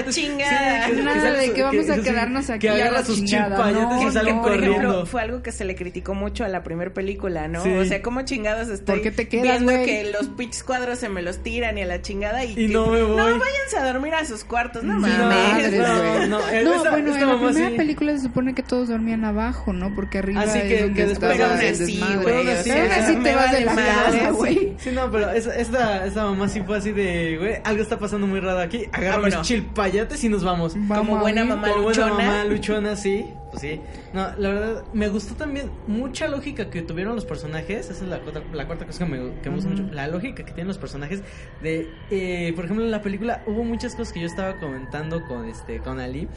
chingada. 0.10 0.86
que- 0.88 0.95
que 0.95 1.02
Nada 1.04 1.32
de 1.34 1.54
que 1.54 1.62
vamos 1.63 1.89
a 1.89 1.95
sí, 1.95 2.02
quedarnos 2.02 2.49
aquí 2.49 2.60
Que 2.60 2.69
a 2.69 2.76
la 2.78 2.84
agarra 2.86 3.06
sus 3.06 3.23
chingada, 3.23 3.56
chilpayates 3.56 4.02
no, 4.02 4.10
y 4.10 4.12
salen. 4.12 4.41
Por 4.41 4.52
ejemplo, 4.54 4.73
corriendo. 4.73 5.06
fue 5.06 5.21
algo 5.21 5.41
que 5.43 5.52
se 5.52 5.63
le 5.65 5.76
criticó 5.76 6.15
mucho 6.15 6.43
a 6.43 6.47
la 6.47 6.63
primera 6.63 6.91
película, 6.91 7.47
¿no? 7.47 7.63
Sí. 7.63 7.69
O 7.69 7.86
sea, 7.86 8.02
¿cómo 8.02 8.23
chingados 8.23 8.69
estoy 8.69 8.95
¿Por 8.95 9.04
qué 9.04 9.12
te 9.12 9.28
quedas, 9.28 9.62
viendo 9.63 9.71
que 9.86 10.12
los 10.12 10.30
pinches 10.30 10.63
cuadros 10.63 10.97
se 10.97 11.08
me 11.10 11.21
los 11.21 11.43
tiran 11.43 11.78
y 11.78 11.84
a 11.84 11.86
la 11.86 12.02
chingada 12.02 12.43
y, 12.45 12.54
Y 12.54 12.56
que- 12.67 12.73
no 12.73 12.88
me 12.88 13.04
voy. 13.04 13.15
No, 13.15 13.23
váyanse 13.39 13.78
a 13.80 13.86
dormir 13.93 14.15
a 14.15 14.26
sus 14.26 14.43
cuartos, 14.43 14.84
no 14.84 14.95
Sí, 15.06 15.12
mames. 15.12 15.71
no, 15.71 15.88
no, 15.88 16.28
No, 16.28 16.49
eh, 16.49 16.63
bueno, 16.63 17.15
en 17.15 17.28
la 17.30 17.38
primera 17.38 17.69
sí. 17.69 17.78
película 17.78 18.13
se 18.13 18.23
supone 18.23 18.56
que 18.56 18.63
todos 18.63 18.88
dormían 18.89 19.23
abajo, 19.23 19.71
¿no? 19.71 19.93
Porque 19.93 20.17
arriba 20.17 20.41
Así 20.41 20.58
es 20.58 20.63
que- 20.63 20.82
donde 20.82 21.06
que 21.06 21.12
estaba 21.12 21.34
después- 21.34 21.38
Pero 21.38 22.39
aún 22.39 22.47
así, 22.49 22.73
güey. 22.82 23.02
Así- 23.03 23.15
te 23.23 23.35
vas 23.35 23.51
de 23.51 23.61
la 23.65 23.73
madre. 23.73 24.19
casa, 24.19 24.31
güey. 24.31 24.73
Sí, 24.77 24.91
no, 24.91 25.11
pero 25.11 25.29
esa, 25.31 25.55
esta, 25.55 26.05
esta 26.05 26.23
mamá 26.25 26.47
sí 26.49 26.61
fue 26.61 26.77
así 26.77 26.91
de, 26.91 27.37
güey, 27.37 27.55
algo 27.63 27.81
está 27.81 27.97
pasando 27.99 28.27
muy 28.27 28.39
raro 28.39 28.59
aquí. 28.59 28.85
Agarra 28.91 29.17
mis 29.17 29.25
Vámonos. 29.33 29.47
chilpayates 29.47 30.23
y 30.23 30.29
nos 30.29 30.43
vamos. 30.43 30.73
Como 30.87 31.17
buena 31.17 31.45
mamá 31.45 31.69
Como 31.69 31.83
buena 31.83 32.07
mamá 32.07 32.43
luchona, 32.45 32.95
sí. 32.95 33.25
Pues 33.51 33.61
sí. 33.61 33.79
No, 34.13 34.27
la 34.37 34.49
verdad, 34.49 34.83
me 34.93 35.09
gustó 35.09 35.35
también 35.35 35.69
mucha 35.85 36.27
lógica 36.27 36.71
que 36.71 36.81
tuvieron 36.81 37.15
los 37.15 37.23
personajes. 37.25 37.89
Esa 37.89 38.03
es 38.03 38.09
la, 38.09 38.19
cuarta- 38.19 38.41
la 38.51 38.65
cuarta 38.65 38.85
cosa 38.87 39.05
que 39.05 39.11
me, 39.11 39.17
que 39.41 39.49
me 39.49 39.55
gusta 39.57 39.69
mucho. 39.69 39.83
La 39.91 40.07
lógica 40.07 40.37
que 40.43 40.53
tienen 40.53 40.69
los 40.69 40.79
personajes. 40.79 41.21
De, 41.61 41.87
eh, 42.09 42.51
por 42.55 42.65
ejemplo, 42.65 42.83
en 42.83 42.89
la 42.91 43.01
película 43.03 43.43
hubo 43.45 43.63
muchas 43.63 43.95
cosas 43.95 44.11
que 44.11 44.21
yo 44.21 44.25
estaba 44.25 44.57
comentando 44.59 45.23
con, 45.27 45.47
este, 45.47 45.77
con 45.79 45.99
Ali. 45.99 46.27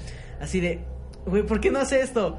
Así 0.42 0.60
de, 0.60 0.80
güey, 1.24 1.42
¿por 1.42 1.60
qué 1.60 1.70
no 1.70 1.78
hace 1.78 2.00
esto? 2.02 2.38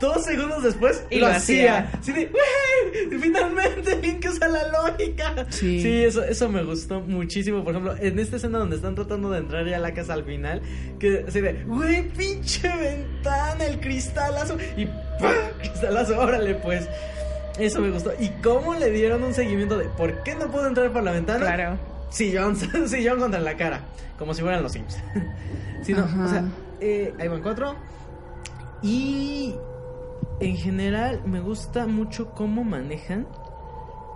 Dos 0.00 0.24
segundos 0.24 0.62
después 0.62 1.04
Y 1.10 1.16
lo, 1.18 1.28
lo 1.28 1.34
hacía. 1.34 1.90
hacía. 1.92 2.14
De, 2.14 2.26
güey, 2.26 3.20
finalmente 3.20 3.92
alguien 3.92 4.18
que 4.18 4.30
usa 4.30 4.48
la 4.48 4.66
lógica. 4.68 5.46
Sí. 5.50 5.82
sí 5.82 6.04
eso, 6.04 6.24
eso 6.24 6.48
me 6.48 6.64
gustó 6.64 7.00
muchísimo. 7.02 7.62
Por 7.62 7.74
ejemplo, 7.74 7.94
en 8.00 8.18
esta 8.18 8.36
escena 8.36 8.58
donde 8.58 8.76
están 8.76 8.94
tratando 8.94 9.30
de 9.30 9.38
entrar 9.40 9.66
ya 9.66 9.76
a 9.76 9.80
la 9.80 9.92
casa 9.92 10.14
al 10.14 10.24
final, 10.24 10.62
que 10.98 11.26
así 11.28 11.42
de, 11.42 11.64
güey, 11.64 12.08
pinche 12.08 12.66
ventana, 12.68 13.66
el 13.66 13.78
cristalazo, 13.78 14.56
y 14.74 14.86
¡pam! 14.86 15.34
cristalazo, 15.58 16.18
órale, 16.18 16.54
pues. 16.54 16.88
Eso 17.58 17.80
me 17.80 17.90
gustó. 17.90 18.12
¿Y 18.18 18.28
cómo 18.42 18.74
le 18.74 18.90
dieron 18.90 19.22
un 19.22 19.34
seguimiento 19.34 19.76
de 19.76 19.84
por 19.84 20.22
qué 20.22 20.34
no 20.34 20.50
puedo 20.50 20.66
entrar 20.66 20.90
por 20.92 21.02
la 21.02 21.12
ventana? 21.12 21.40
Claro. 21.44 21.78
Sillón, 22.08 22.56
sillón 22.88 23.20
contra 23.20 23.38
la 23.38 23.54
cara. 23.58 23.82
Como 24.18 24.32
si 24.32 24.40
fueran 24.40 24.62
los 24.62 24.72
Sims. 24.72 24.96
sí, 25.82 25.92
no, 25.92 26.04
o 26.04 26.28
sea, 26.28 26.42
eh, 26.80 27.12
ahí 27.18 27.28
van 27.28 27.42
cuatro. 27.42 27.76
Y 28.82 29.54
en 30.40 30.56
general 30.56 31.22
me 31.26 31.40
gusta 31.40 31.86
mucho 31.86 32.30
cómo 32.34 32.64
manejan, 32.64 33.26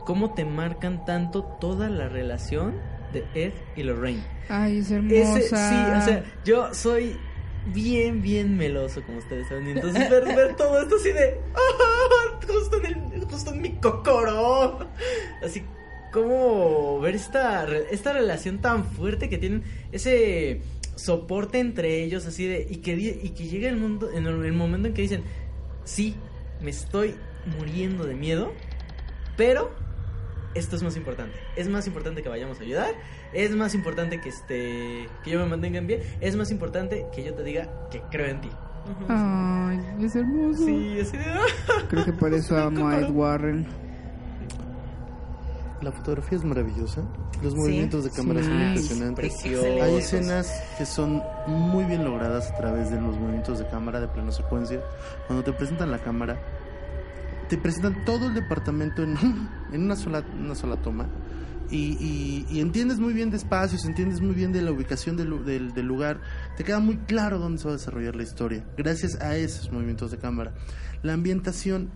cómo 0.04 0.34
te 0.34 0.44
marcan 0.44 1.04
tanto 1.04 1.44
toda 1.60 1.88
la 1.88 2.08
relación 2.08 2.74
de 3.12 3.24
Ed 3.34 3.52
y 3.76 3.82
Lorraine. 3.82 4.24
Ay, 4.48 4.78
es 4.78 4.90
hermosa. 4.90 5.38
Ese, 5.38 5.42
sí, 5.48 5.54
o 5.54 6.04
sea, 6.04 6.24
yo 6.44 6.74
soy 6.74 7.16
bien, 7.72 8.20
bien 8.22 8.56
meloso, 8.56 9.02
como 9.04 9.18
ustedes 9.18 9.48
saben. 9.48 9.68
Y 9.68 9.70
entonces 9.72 10.10
ver, 10.10 10.24
ver 10.24 10.56
todo 10.56 10.80
esto 10.82 10.96
así 10.96 11.12
de. 11.12 11.40
¡ah! 11.54 12.40
justo, 12.46 12.76
en 12.84 13.12
el- 13.12 13.24
justo 13.24 13.52
en 13.52 13.62
mi 13.62 13.70
cocoro. 13.76 14.78
Así 15.42 15.62
como 16.12 17.00
ver 17.00 17.14
esta, 17.14 17.66
esta 17.90 18.12
relación 18.12 18.58
tan 18.58 18.84
fuerte 18.84 19.28
que 19.28 19.38
tienen. 19.38 19.62
Ese 19.92 20.60
soporte 20.96 21.58
entre 21.58 22.02
ellos, 22.02 22.26
así 22.26 22.46
de. 22.46 22.66
Y 22.68 22.76
que, 22.78 22.92
y 22.94 23.30
que 23.30 23.44
llega 23.46 23.68
el, 23.68 23.76
mundo, 23.76 24.10
en 24.12 24.26
el, 24.26 24.44
el 24.44 24.52
momento 24.52 24.88
en 24.88 24.94
que 24.94 25.02
dicen: 25.02 25.22
Sí, 25.84 26.16
me 26.60 26.70
estoy 26.70 27.14
muriendo 27.58 28.04
de 28.04 28.14
miedo, 28.14 28.52
pero 29.36 29.70
esto 30.54 30.76
es 30.76 30.82
más 30.82 30.96
importante. 30.96 31.36
Es 31.56 31.68
más 31.68 31.86
importante 31.86 32.22
que 32.22 32.28
vayamos 32.28 32.60
a 32.60 32.62
ayudar. 32.62 32.94
Es 33.32 33.50
más 33.54 33.74
importante 33.74 34.20
que 34.20 34.28
este 34.28 35.08
que 35.24 35.30
yo 35.30 35.40
me 35.40 35.46
mantenga 35.46 35.78
en 35.78 35.86
pie. 35.86 36.02
Es 36.20 36.36
más 36.36 36.50
importante 36.50 37.06
que 37.12 37.24
yo 37.24 37.34
te 37.34 37.42
diga 37.42 37.88
que 37.90 38.00
creo 38.10 38.26
en 38.26 38.40
ti. 38.40 38.50
Ay, 39.08 39.80
es 40.00 40.14
hermoso. 40.14 40.64
Sí, 40.64 40.98
así 41.00 41.16
de. 41.16 41.24
Creo 41.88 42.04
que 42.04 42.12
por 42.12 42.34
eso 42.34 42.56
amo 42.56 42.88
a 42.88 43.00
Ed 43.00 43.10
Warren. 43.10 43.66
La 45.84 45.92
fotografía 45.92 46.38
es 46.38 46.44
maravillosa. 46.44 47.02
Los 47.42 47.54
movimientos 47.54 48.04
de 48.04 48.10
cámara 48.10 48.40
Sí. 48.40 48.46
son 48.46 48.62
impresionantes. 48.62 49.14
Preciosos. 49.34 49.82
Hay 49.82 49.94
escenas 49.96 50.48
que 50.78 50.86
son 50.86 51.22
muy 51.46 51.84
bien 51.84 52.04
logradas 52.04 52.50
a 52.50 52.56
través 52.56 52.90
de 52.90 53.00
los 53.00 53.18
movimientos 53.18 53.58
de 53.58 53.66
cámara 53.68 54.00
de 54.00 54.08
plano 54.08 54.32
secuencia. 54.32 54.80
Cuando 55.26 55.44
te 55.44 55.52
presentan 55.52 55.90
la 55.90 55.98
cámara, 55.98 56.40
te 57.50 57.58
presentan 57.58 58.02
todo 58.06 58.28
el 58.28 58.34
departamento 58.34 59.02
en, 59.02 59.14
en 59.72 59.82
una, 59.82 59.94
sola, 59.96 60.24
una 60.40 60.54
sola 60.54 60.76
toma. 60.76 61.06
Y, 61.70 61.96
y- 62.00 62.46
y 62.50 62.60
entiendes 62.60 62.98
muy 62.98 63.12
bien 63.12 63.30
de 63.30 63.36
espacios, 63.36 63.84
entiendes 63.84 64.20
muy 64.20 64.34
bien 64.34 64.52
de 64.52 64.62
la 64.62 64.70
ubicación 64.72 65.16
del, 65.16 65.44
del- 65.44 65.74
del 65.74 65.86
lugar. 65.86 66.20
Te 66.56 66.64
queda 66.64 66.78
muy 66.78 66.96
claro 66.98 67.38
dónde 67.38 67.58
se 67.58 67.64
va 67.64 67.70
a 67.74 67.76
desarrollar 67.76 68.16
la 68.16 68.22
historia. 68.22 68.64
Gracias 68.78 69.20
a 69.20 69.36
esos 69.36 69.70
movimientos 69.72 70.10
de 70.10 70.18
cámara. 70.18 70.54
La 71.02 71.12
ambientación 71.14 71.90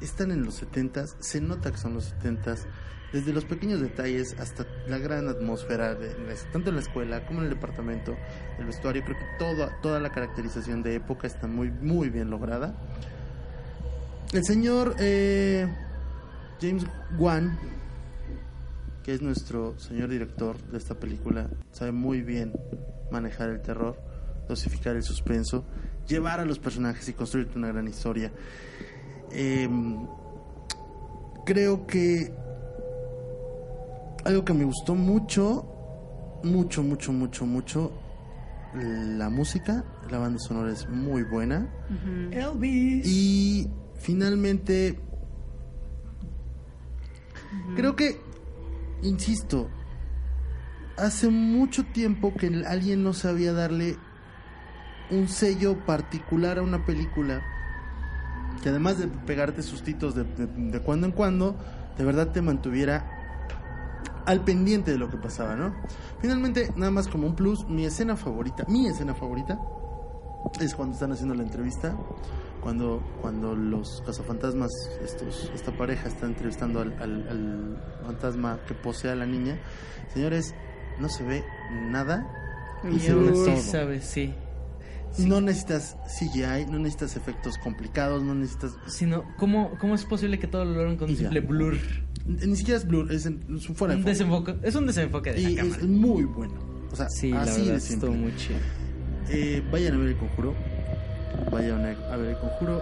están 0.00 0.30
en 0.30 0.44
los 0.44 0.62
70s, 0.62 1.16
se 1.20 1.40
nota 1.40 1.70
que 1.70 1.78
son 1.78 1.94
los 1.94 2.14
70s, 2.14 2.66
desde 3.12 3.32
los 3.32 3.44
pequeños 3.44 3.80
detalles 3.80 4.36
hasta 4.38 4.66
la 4.86 4.98
gran 4.98 5.28
atmósfera, 5.28 5.94
de, 5.94 6.14
tanto 6.52 6.70
en 6.70 6.76
la 6.76 6.82
escuela 6.82 7.26
como 7.26 7.40
en 7.40 7.46
el 7.46 7.50
departamento, 7.50 8.16
el 8.58 8.66
vestuario, 8.66 9.02
creo 9.04 9.18
que 9.18 9.26
toda, 9.38 9.80
toda 9.80 9.98
la 9.98 10.10
caracterización 10.10 10.82
de 10.82 10.94
época 10.94 11.26
está 11.26 11.46
muy, 11.46 11.70
muy 11.70 12.08
bien 12.08 12.30
lograda. 12.30 12.74
El 14.32 14.44
señor 14.44 14.94
eh, 15.00 15.66
James 16.60 16.86
Wan, 17.18 17.58
que 19.02 19.12
es 19.12 19.22
nuestro 19.22 19.76
señor 19.78 20.08
director 20.08 20.56
de 20.56 20.78
esta 20.78 20.94
película, 20.94 21.48
sabe 21.72 21.90
muy 21.90 22.22
bien 22.22 22.52
manejar 23.10 23.50
el 23.50 23.60
terror, 23.60 24.00
dosificar 24.48 24.94
el 24.94 25.02
suspenso, 25.02 25.64
llevar 26.06 26.38
a 26.38 26.44
los 26.44 26.60
personajes 26.60 27.08
y 27.08 27.12
construirte 27.12 27.58
una 27.58 27.68
gran 27.68 27.88
historia. 27.88 28.30
Em, 29.32 30.06
creo 31.44 31.86
que 31.86 32.32
algo 34.24 34.44
que 34.44 34.52
me 34.52 34.64
gustó 34.64 34.94
mucho, 34.94 35.64
mucho, 36.44 36.82
mucho, 36.82 37.12
mucho, 37.12 37.46
mucho, 37.46 37.92
la 38.74 39.28
música, 39.30 39.84
la 40.10 40.18
banda 40.18 40.38
sonora 40.38 40.72
es 40.72 40.88
muy 40.88 41.22
buena. 41.22 41.68
Elvis. 42.30 43.06
Y 43.06 43.70
finalmente, 43.96 45.00
creo 47.76 47.96
que, 47.96 48.20
insisto, 49.02 49.68
hace 50.96 51.28
mucho 51.28 51.84
tiempo 51.84 52.34
que 52.34 52.46
alguien 52.66 53.02
no 53.02 53.12
sabía 53.12 53.52
darle 53.52 53.96
un 55.10 55.28
sello 55.28 55.84
particular 55.84 56.58
a 56.58 56.62
una 56.62 56.84
película 56.84 57.42
que 58.62 58.68
además 58.68 58.98
de 58.98 59.08
pegarte 59.08 59.62
sustitos 59.62 60.14
de, 60.14 60.24
de, 60.24 60.46
de 60.46 60.80
cuando 60.80 61.06
en 61.06 61.12
cuando, 61.12 61.56
de 61.96 62.04
verdad 62.04 62.28
te 62.28 62.42
mantuviera 62.42 63.16
al 64.26 64.42
pendiente 64.44 64.90
de 64.92 64.98
lo 64.98 65.10
que 65.10 65.16
pasaba, 65.16 65.56
¿no? 65.56 65.74
Finalmente, 66.20 66.70
nada 66.76 66.90
más 66.90 67.08
como 67.08 67.26
un 67.26 67.34
plus, 67.34 67.66
mi 67.68 67.84
escena 67.86 68.16
favorita, 68.16 68.64
mi 68.68 68.86
escena 68.86 69.14
favorita, 69.14 69.58
es 70.60 70.74
cuando 70.74 70.94
están 70.94 71.12
haciendo 71.12 71.34
la 71.34 71.42
entrevista, 71.42 71.96
cuando, 72.60 73.02
cuando 73.22 73.54
los 73.56 74.02
cazafantasmas, 74.04 74.70
estos, 75.02 75.50
esta 75.54 75.72
pareja 75.72 76.08
está 76.08 76.26
entrevistando 76.26 76.80
al, 76.82 76.92
al- 77.00 77.28
al 77.28 77.82
fantasma 78.04 78.58
que 78.68 78.74
posee 78.74 79.10
a 79.10 79.14
la 79.14 79.26
niña. 79.26 79.58
Señores, 80.12 80.54
no 80.98 81.08
se 81.08 81.24
ve 81.24 81.44
nada 81.72 82.26
y 82.90 83.00
se 83.00 83.14
ve 83.14 83.30
todo. 83.32 83.56
sabes, 83.56 84.04
sí. 84.04 84.34
No 85.18 85.40
necesitas 85.40 85.96
CGI, 86.18 86.66
no 86.70 86.78
necesitas 86.78 87.16
efectos 87.16 87.58
complicados, 87.58 88.22
no 88.22 88.34
necesitas... 88.34 88.72
Sino, 88.86 89.24
¿cómo, 89.38 89.76
¿cómo 89.80 89.94
es 89.94 90.04
posible 90.04 90.38
que 90.38 90.46
todo 90.46 90.64
lo 90.64 90.72
logran 90.74 90.96
con 90.96 91.10
un 91.10 91.16
simple 91.16 91.40
blur? 91.40 91.76
Ni 92.26 92.56
siquiera 92.56 92.78
es 92.78 92.86
blur, 92.86 93.10
es, 93.12 93.26
en- 93.26 93.42
es 93.56 93.68
un 93.68 93.74
fuera 93.74 93.94
de 93.94 93.98
Un 93.98 94.02
foco. 94.04 94.10
desenfoque. 94.10 94.56
Es 94.62 94.74
un 94.76 94.86
desenfoque 94.86 95.32
de 95.32 95.40
Y 95.40 95.54
la 95.56 95.62
es 95.62 95.68
cámara. 95.76 95.84
muy 95.88 96.24
bueno. 96.24 96.54
O 96.92 96.96
sea, 96.96 97.08
Sí, 97.10 97.30
la 97.30 97.42
así 97.42 97.60
verdad, 97.62 97.74
de 97.74 97.80
simple. 97.80 98.10
muy 98.10 98.36
chido. 98.36 98.58
Eh, 99.30 99.62
vayan 99.72 99.94
a 99.94 99.98
ver 99.98 100.08
el 100.08 100.16
conjuro. 100.16 100.54
Vayan 101.50 101.84
a 101.84 102.16
ver 102.16 102.30
el 102.30 102.38
conjuro. 102.38 102.80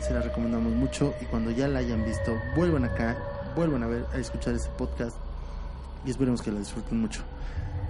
Se 0.00 0.12
la 0.14 0.22
recomendamos 0.22 0.72
mucho. 0.74 1.14
Y 1.20 1.24
cuando 1.26 1.50
ya 1.50 1.68
la 1.68 1.78
hayan 1.80 2.04
visto, 2.04 2.36
vuelvan 2.56 2.84
acá 2.84 3.16
vuelvan 3.56 3.82
a 3.82 3.88
ver, 3.88 4.04
a 4.12 4.18
escuchar 4.18 4.54
este 4.54 4.70
podcast 4.78 5.16
y 6.06 6.10
esperemos 6.10 6.40
que 6.40 6.52
lo 6.52 6.58
disfruten 6.60 7.00
mucho. 7.00 7.22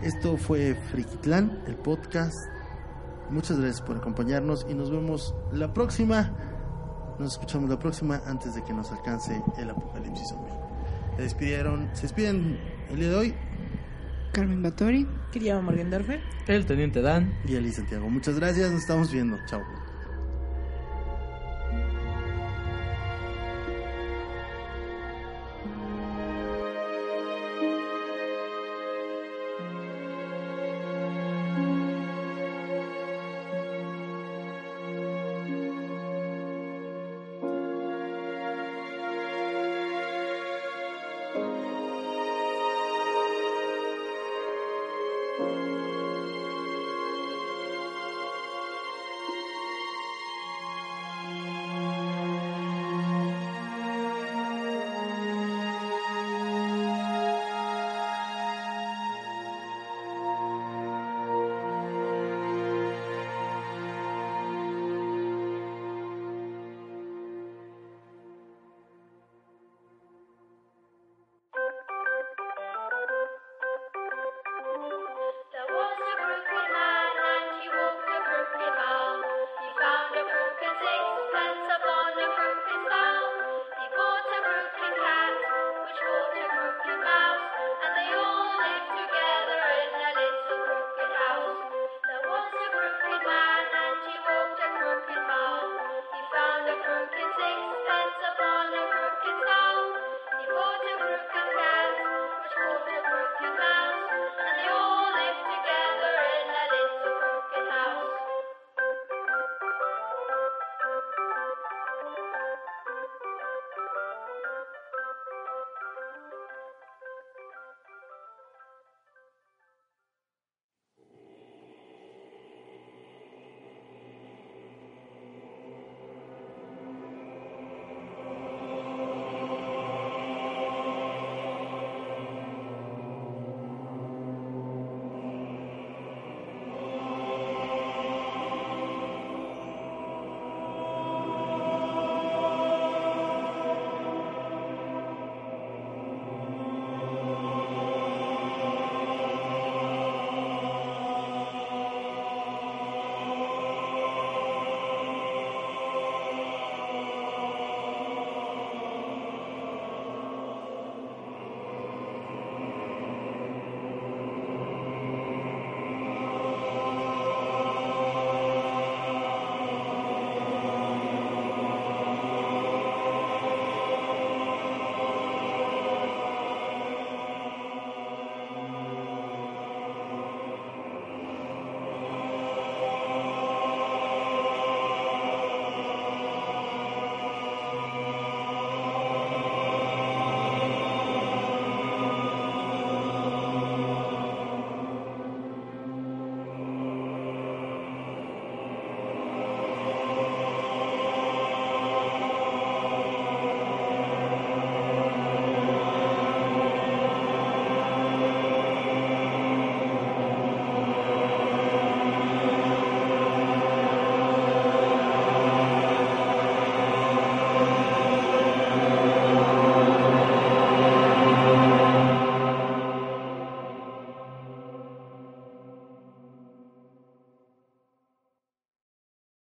Esto 0.02 0.36
fue 0.38 0.74
Frikitlán, 0.90 1.58
el 1.66 1.74
podcast. 1.76 2.34
Muchas 3.30 3.58
gracias 3.58 3.80
por 3.80 3.96
acompañarnos 3.96 4.66
y 4.68 4.74
nos 4.74 4.90
vemos 4.90 5.34
la 5.52 5.72
próxima. 5.72 6.32
Nos 7.18 7.32
escuchamos 7.32 7.68
la 7.70 7.78
próxima 7.78 8.20
antes 8.26 8.54
de 8.54 8.64
que 8.64 8.72
nos 8.72 8.90
alcance 8.90 9.42
el 9.58 9.70
apocalipsis 9.70 10.28
zombie. 10.28 10.52
Se 11.16 11.22
despidieron, 11.22 11.90
se 11.92 12.02
despiden 12.02 12.58
el 12.90 12.96
día 12.96 13.08
de 13.10 13.16
hoy 13.16 13.34
Carmen 14.32 14.62
Batori. 14.62 15.06
Que 15.32 15.40
llama 15.40 15.62
Morgan 15.62 15.90
Dorfer. 15.90 16.20
El 16.46 16.66
teniente 16.66 17.02
Dan. 17.02 17.32
y 17.46 17.56
Ali 17.56 17.72
Santiago. 17.72 18.08
Muchas 18.08 18.38
gracias, 18.38 18.70
nos 18.70 18.80
estamos 18.82 19.12
viendo. 19.12 19.36
Chao. 19.46 19.62